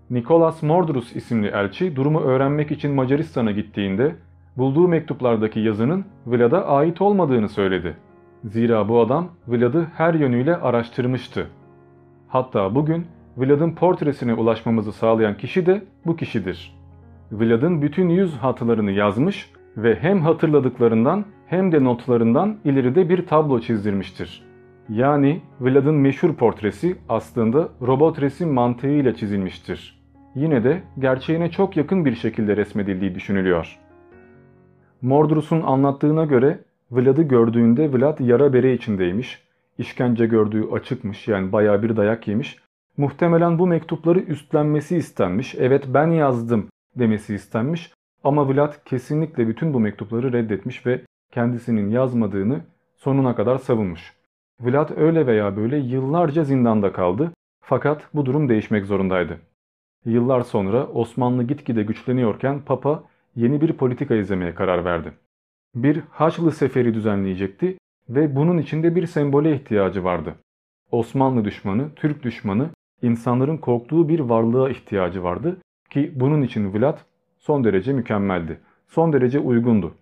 [0.10, 4.16] Nikolas Mordrus isimli elçi durumu öğrenmek için Macaristan'a gittiğinde
[4.58, 7.98] bulduğu mektuplardaki yazının Vlad'a ait olmadığını söyledi.
[8.44, 11.48] Zira bu adam Vlad'ı her yönüyle araştırmıştı.
[12.28, 13.06] Hatta bugün
[13.38, 16.76] Vlad'ın portresine ulaşmamızı sağlayan kişi de bu kişidir.
[17.32, 24.44] Vlad'ın bütün yüz hatlarını yazmış ve hem hatırladıklarından hem de notlarından ileride bir tablo çizdirmiştir.
[24.90, 30.00] Yani Vlad'ın meşhur portresi aslında robot resim mantığıyla çizilmiştir.
[30.36, 33.80] Yine de gerçeğine çok yakın bir şekilde resmedildiği düşünülüyor.
[35.02, 36.60] Mordrus'un anlattığına göre
[36.92, 39.44] Vlad'ı gördüğünde Vlad yara bere içindeymiş,
[39.78, 42.58] işkence gördüğü açıkmış yani baya bir dayak yemiş.
[42.98, 47.94] Muhtemelen bu mektupları üstlenmesi istenmiş, evet ben yazdım demesi istenmiş
[48.24, 51.02] ama Vlad kesinlikle bütün bu mektupları reddetmiş ve
[51.32, 52.62] kendisinin yazmadığını
[52.96, 54.14] sonuna kadar savunmuş.
[54.62, 59.40] Vlad öyle veya böyle yıllarca zindanda kaldı fakat bu durum değişmek zorundaydı.
[60.06, 63.04] Yıllar sonra Osmanlı gitgide güçleniyorken Papa
[63.36, 65.12] yeni bir politika izlemeye karar verdi.
[65.76, 67.78] Bir Haçlı seferi düzenleyecekti
[68.10, 70.36] ve bunun içinde bir sembole ihtiyacı vardı.
[70.92, 72.70] Osmanlı düşmanı, Türk düşmanı,
[73.02, 75.58] insanların korktuğu bir varlığa ihtiyacı vardı
[75.90, 77.00] ki bunun için Vlad
[77.40, 78.60] son derece mükemmeldi.
[78.88, 79.96] Son derece uygundu.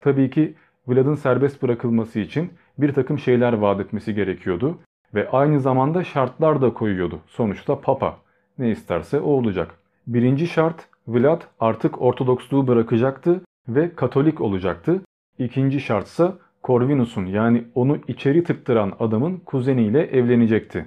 [0.00, 0.54] Tabii ki
[0.88, 4.78] Vlad'ın serbest bırakılması için bir takım şeyler vaat etmesi gerekiyordu
[5.14, 7.20] ve aynı zamanda şartlar da koyuyordu.
[7.26, 8.16] Sonuçta Papa
[8.58, 9.74] ne isterse o olacak.
[10.06, 15.00] Birinci şart Vlad artık Ortodoksluğu bırakacaktı ve Katolik olacaktı.
[15.38, 20.86] İkinci şartsa Corvinus'un yani onu içeri tıktıran adamın kuzeniyle evlenecekti.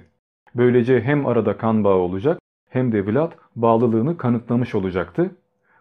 [0.54, 2.38] Böylece hem arada kan bağı olacak
[2.70, 5.30] hem de Vlad bağlılığını kanıtlamış olacaktı.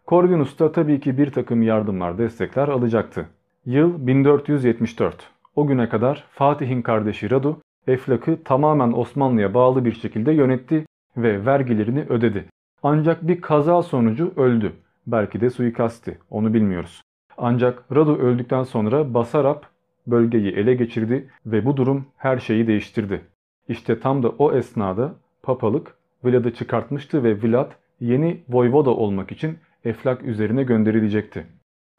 [0.07, 3.25] Corvinus da tabii ki bir takım yardımlar, destekler alacaktı.
[3.67, 5.29] Yıl 1474.
[5.55, 10.85] O güne kadar Fatih'in kardeşi Radu, Eflak'ı tamamen Osmanlı'ya bağlı bir şekilde yönetti
[11.17, 12.45] ve vergilerini ödedi.
[12.83, 14.73] Ancak bir kaza sonucu öldü.
[15.07, 17.01] Belki de suikasti, onu bilmiyoruz.
[17.37, 19.65] Ancak Radu öldükten sonra Basarap
[20.07, 23.21] bölgeyi ele geçirdi ve bu durum her şeyi değiştirdi.
[23.67, 25.93] İşte tam da o esnada papalık
[26.23, 31.47] Vlad'ı çıkartmıştı ve Vlad yeni voyvoda olmak için Eflak üzerine gönderilecekti.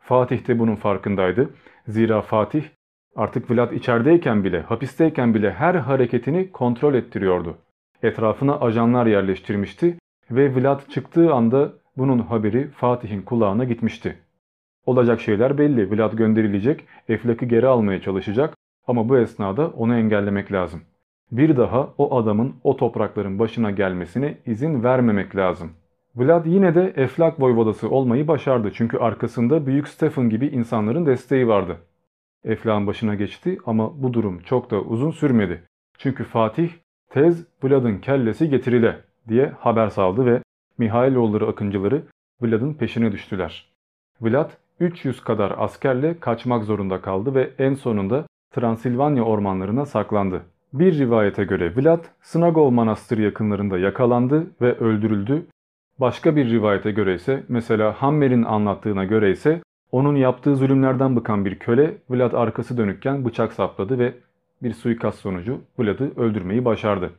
[0.08, 1.50] Fatih de bunun farkındaydı.
[1.88, 2.64] Zira Fatih
[3.16, 7.56] artık Vlad içerideyken bile, hapisteyken bile her hareketini kontrol ettiriyordu.
[8.02, 9.98] Etrafına ajanlar yerleştirmişti
[10.30, 14.18] ve Vlad çıktığı anda bunun haberi Fatih'in kulağına gitmişti.
[14.86, 15.90] Olacak şeyler belli.
[15.90, 18.54] Vlad gönderilecek, Eflak'ı geri almaya çalışacak
[18.86, 20.80] ama bu esnada onu engellemek lazım.
[21.32, 25.70] Bir daha o adamın o toprakların başına gelmesine izin vermemek lazım.
[26.18, 31.76] Vlad yine de Eflak voyvodası olmayı başardı çünkü arkasında Büyük Stefan gibi insanların desteği vardı.
[32.44, 35.62] Eflak'ın başına geçti ama bu durum çok da uzun sürmedi.
[35.98, 36.70] Çünkü Fatih
[37.10, 40.42] tez Vlad'ın kellesi getirile diye haber saldı ve
[40.78, 42.02] Mihailoğulları akıncıları
[42.42, 43.72] Vlad'ın peşine düştüler.
[44.20, 44.50] Vlad
[44.80, 50.42] 300 kadar askerle kaçmak zorunda kaldı ve en sonunda Transilvanya ormanlarına saklandı.
[50.72, 55.46] Bir rivayete göre Vlad, Snagov Manastırı yakınlarında yakalandı ve öldürüldü.
[56.00, 61.58] Başka bir rivayete göre ise mesela Hammer'in anlattığına göre ise onun yaptığı zulümlerden bıkan bir
[61.58, 64.14] köle Vlad arkası dönükken bıçak sapladı ve
[64.62, 67.10] bir suikast sonucu Vlad'ı öldürmeyi başardı.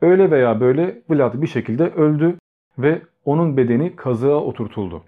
[0.00, 2.38] Öyle veya böyle Vlad bir şekilde öldü
[2.78, 5.02] ve onun bedeni kazığa oturtuldu.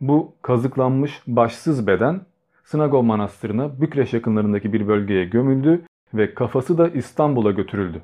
[0.00, 2.20] Bu kazıklanmış başsız beden
[2.64, 5.82] Snagov Manastırı'na Bükreş yakınlarındaki bir bölgeye gömüldü
[6.14, 8.02] ve kafası da İstanbul'a götürüldü.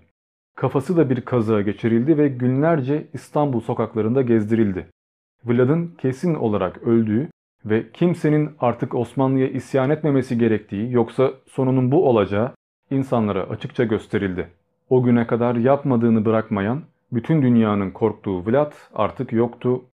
[0.59, 4.87] Kafası da bir kazığa geçirildi ve günlerce İstanbul sokaklarında gezdirildi.
[5.45, 7.29] Vlad'ın kesin olarak öldüğü
[7.65, 12.53] ve kimsenin artık Osmanlı'ya isyan etmemesi gerektiği yoksa sonunun bu olacağı
[12.91, 14.49] insanlara açıkça gösterildi.
[14.91, 16.83] O güne kadar yapmadığını bırakmayan,
[17.13, 19.85] bütün dünyanın korktuğu Vlad artık yoktu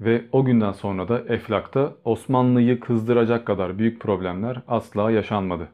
[0.00, 5.68] ve o günden sonra da Eflak'ta Osmanlı'yı kızdıracak kadar büyük problemler asla yaşanmadı.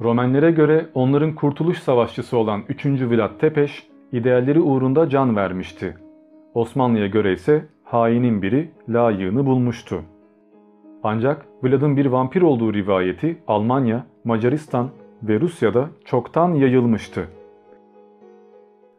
[0.00, 2.86] Romenlere göre onların kurtuluş savaşçısı olan 3.
[2.86, 5.96] Vlad Tepeş idealleri uğrunda can vermişti.
[6.54, 10.02] Osmanlı'ya göre ise hainin biri layığını bulmuştu.
[11.02, 14.90] Ancak Vlad'ın bir vampir olduğu rivayeti Almanya, Macaristan
[15.22, 17.28] ve Rusya'da çoktan yayılmıştı.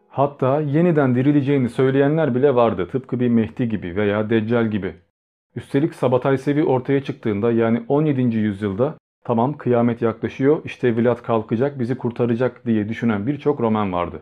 [0.10, 4.93] Hatta yeniden dirileceğini söyleyenler bile vardı tıpkı bir Mehdi gibi veya Deccal gibi.
[5.56, 8.38] Üstelik Sabatay Sevi ortaya çıktığında yani 17.
[8.38, 8.95] yüzyılda
[9.32, 14.21] tamam kıyamet yaklaşıyor işte Vlad kalkacak bizi kurtaracak diye düşünen birçok roman vardı.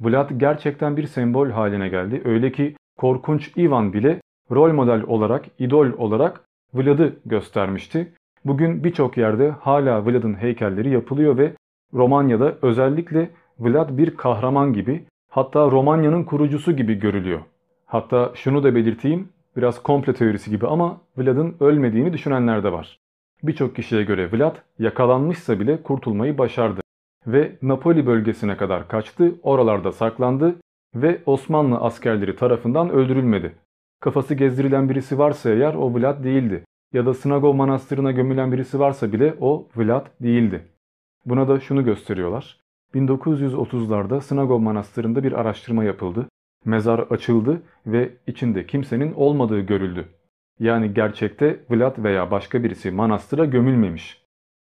[0.00, 2.22] Vlad gerçekten bir sembol haline geldi.
[2.24, 4.20] Öyle ki korkunç Ivan bile
[4.50, 6.40] rol model olarak, idol olarak
[6.74, 8.12] Vlad'ı göstermişti.
[8.44, 11.52] Bugün birçok yerde hala Vlad'ın heykelleri yapılıyor ve
[11.94, 17.40] Romanya'da özellikle Vlad bir kahraman gibi hatta Romanya'nın kurucusu gibi görülüyor.
[17.86, 23.01] Hatta şunu da belirteyim biraz komple teorisi gibi ama Vlad'ın ölmediğini düşünenler de var.
[23.42, 26.80] Birçok kişiye göre Vlad yakalanmışsa bile kurtulmayı başardı
[27.26, 30.54] ve Napoli bölgesine kadar kaçtı, oralarda saklandı
[30.94, 33.54] ve Osmanlı askerleri tarafından öldürülmedi.
[34.00, 36.64] Kafası gezdirilen birisi varsa eğer o Vlad değildi.
[36.92, 40.68] Ya da Snagov Manastırı'na gömülen birisi varsa bile o Vlad değildi.
[41.26, 42.60] Buna da şunu gösteriyorlar.
[42.94, 46.28] 1930'larda Snagov Manastırı'nda bir araştırma yapıldı.
[46.64, 50.08] Mezar açıldı ve içinde kimsenin olmadığı görüldü.
[50.60, 54.22] Yani gerçekte Vlad veya başka birisi manastıra gömülmemiş.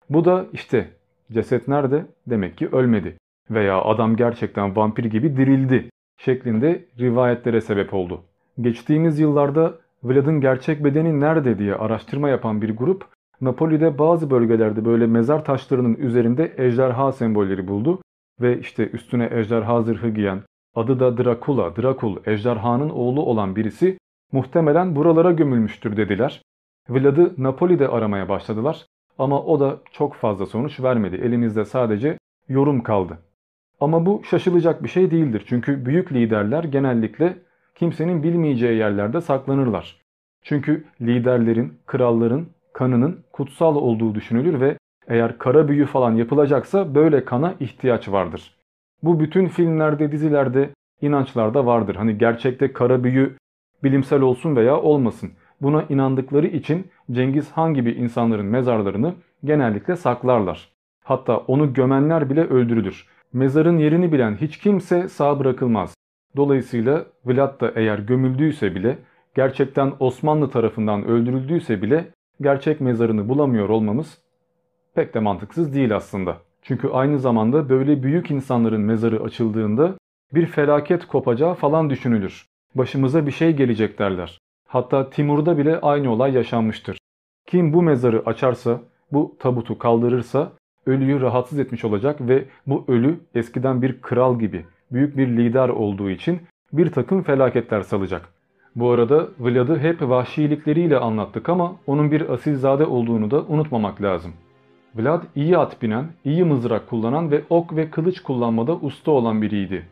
[0.10, 0.90] Bu da işte
[1.32, 2.06] ceset nerede?
[2.28, 3.18] Demek ki ölmedi.
[3.52, 8.24] Veya adam gerçekten vampir gibi dirildi şeklinde rivayetlere sebep oldu.
[8.62, 9.74] Geçtiğimiz yıllarda
[10.04, 13.06] Vlad'ın gerçek bedeni nerede diye araştırma yapan bir grup
[13.42, 18.02] Napoli'de bazı bölgelerde böyle mezar taşlarının üzerinde ejderha sembolleri buldu
[18.42, 20.42] ve işte üstüne ejderha zırhı giyen
[20.76, 23.98] adı da Dracula, Drakul, ejderhanın oğlu olan birisi
[24.32, 26.42] muhtemelen buralara gömülmüştür dediler.
[26.90, 28.86] Vlad'ı Napoli'de aramaya başladılar
[29.18, 31.16] ama o da çok fazla sonuç vermedi.
[31.16, 32.18] Elimizde sadece
[32.50, 33.18] yorum kaldı.
[33.80, 35.44] Ama bu şaşılacak bir şey değildir.
[35.48, 37.38] Çünkü büyük liderler genellikle
[37.76, 40.02] kimsenin bilmeyeceği yerlerde saklanırlar.
[40.44, 47.54] Çünkü liderlerin, kralların kanının kutsal olduğu düşünülür ve eğer kara büyü falan yapılacaksa böyle kana
[47.60, 48.58] ihtiyaç vardır.
[49.04, 50.70] Bu bütün filmlerde, dizilerde,
[51.02, 51.96] inançlarda vardır.
[51.96, 53.38] Hani gerçekte kara büyü
[53.84, 55.32] bilimsel olsun veya olmasın.
[55.62, 59.14] Buna inandıkları için Cengiz Han gibi insanların mezarlarını
[59.44, 60.70] genellikle saklarlar.
[61.04, 63.08] Hatta onu gömenler bile öldürülür.
[63.34, 65.94] Mezarın yerini bilen hiç kimse sağ bırakılmaz.
[66.36, 68.98] Dolayısıyla Vlad da eğer gömüldüyse bile,
[69.36, 72.06] gerçekten Osmanlı tarafından öldürüldüyse bile
[72.42, 74.18] gerçek mezarını bulamıyor olmamız
[74.96, 76.38] pek de mantıksız değil aslında.
[76.62, 79.94] Çünkü aynı zamanda böyle büyük insanların mezarı açıldığında
[80.34, 82.46] bir felaket kopacağı falan düşünülür.
[82.78, 84.40] Başımıza bir şey gelecek derler.
[84.68, 86.98] Hatta Timur'da bile aynı olay yaşanmıştır.
[87.48, 90.52] Kim bu mezarı açarsa, bu tabutu kaldırırsa
[90.86, 96.10] ölüyü rahatsız etmiş olacak ve bu ölü eskiden bir kral gibi, büyük bir lider olduğu
[96.10, 96.40] için
[96.74, 98.30] bir takım felaketler salacak.
[98.76, 104.34] Bu arada Vlad'ı hep vahşilikleriyle anlattık ama onun bir asilzade olduğunu da unutmamak lazım.
[104.96, 109.86] Vlad iyi at binen, iyi mızrak kullanan ve ok ve kılıç kullanmada usta olan biriydi.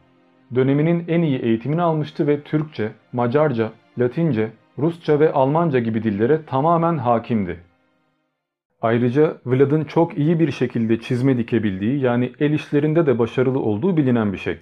[0.55, 6.97] Döneminin en iyi eğitimini almıştı ve Türkçe, Macarca, Latince, Rusça ve Almanca gibi dillere tamamen
[6.97, 7.59] hakimdi.
[8.81, 14.33] Ayrıca Vlad'ın çok iyi bir şekilde çizme dikebildiği yani el işlerinde de başarılı olduğu bilinen
[14.33, 14.57] bir şey.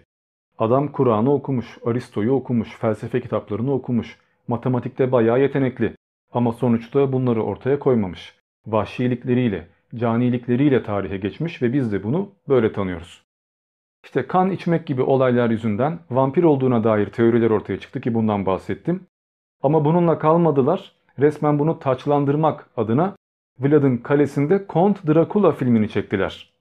[0.58, 4.18] Adam Kur'an'ı okumuş, Aristo'yu okumuş, felsefe kitaplarını okumuş,
[4.48, 5.96] matematikte bayağı yetenekli
[6.34, 8.36] ama sonuçta bunları ortaya koymamış.
[8.68, 13.23] Vahşilikleriyle, canilikleriyle tarihe geçmiş ve biz de bunu böyle tanıyoruz.
[14.04, 19.08] İşte kan içmek gibi olaylar yüzünden vampir olduğuna dair teoriler ortaya çıktı ki bundan bahsettim.
[19.64, 20.91] Ama bununla kalmadılar.
[21.20, 23.16] Resmen bunu taçlandırmak adına
[23.60, 26.54] Vlad'ın kalesinde Kont Dracula filmini çektiler.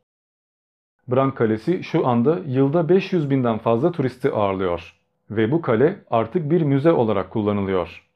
[1.09, 4.95] Bran Kalesi şu anda yılda 500 binden fazla turisti ağırlıyor.
[5.31, 8.09] Ve bu kale artık bir müze olarak kullanılıyor.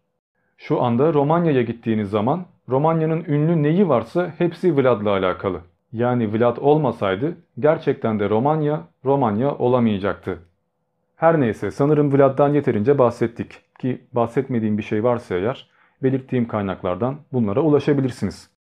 [0.59, 5.61] Şu anda Romanya'ya gittiğiniz zaman Romanya'nın ünlü neyi varsa hepsi Vlad'la alakalı.
[5.97, 10.39] Yani Vlad olmasaydı gerçekten de Romanya, Romanya olamayacaktı.
[11.17, 15.71] Her neyse sanırım Vlad'dan yeterince bahsettik ki bahsetmediğim bir şey varsa eğer
[16.03, 18.51] belirttiğim kaynaklardan bunlara ulaşabilirsiniz.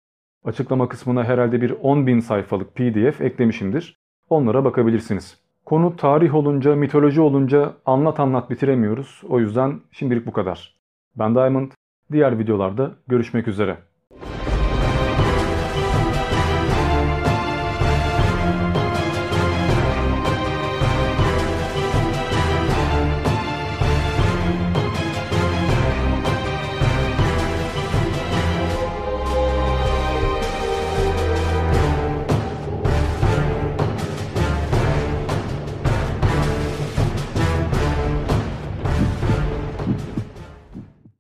[0.44, 3.96] Açıklama kısmına herhalde bir 10.000 sayfalık pdf eklemişimdir.
[4.30, 5.40] Onlara bakabilirsiniz.
[5.64, 9.22] Konu tarih olunca, mitoloji olunca anlat anlat bitiremiyoruz.
[9.28, 10.76] O yüzden şimdilik bu kadar.
[11.16, 11.70] Ben Diamond.
[12.12, 13.76] Diğer videolarda görüşmek üzere.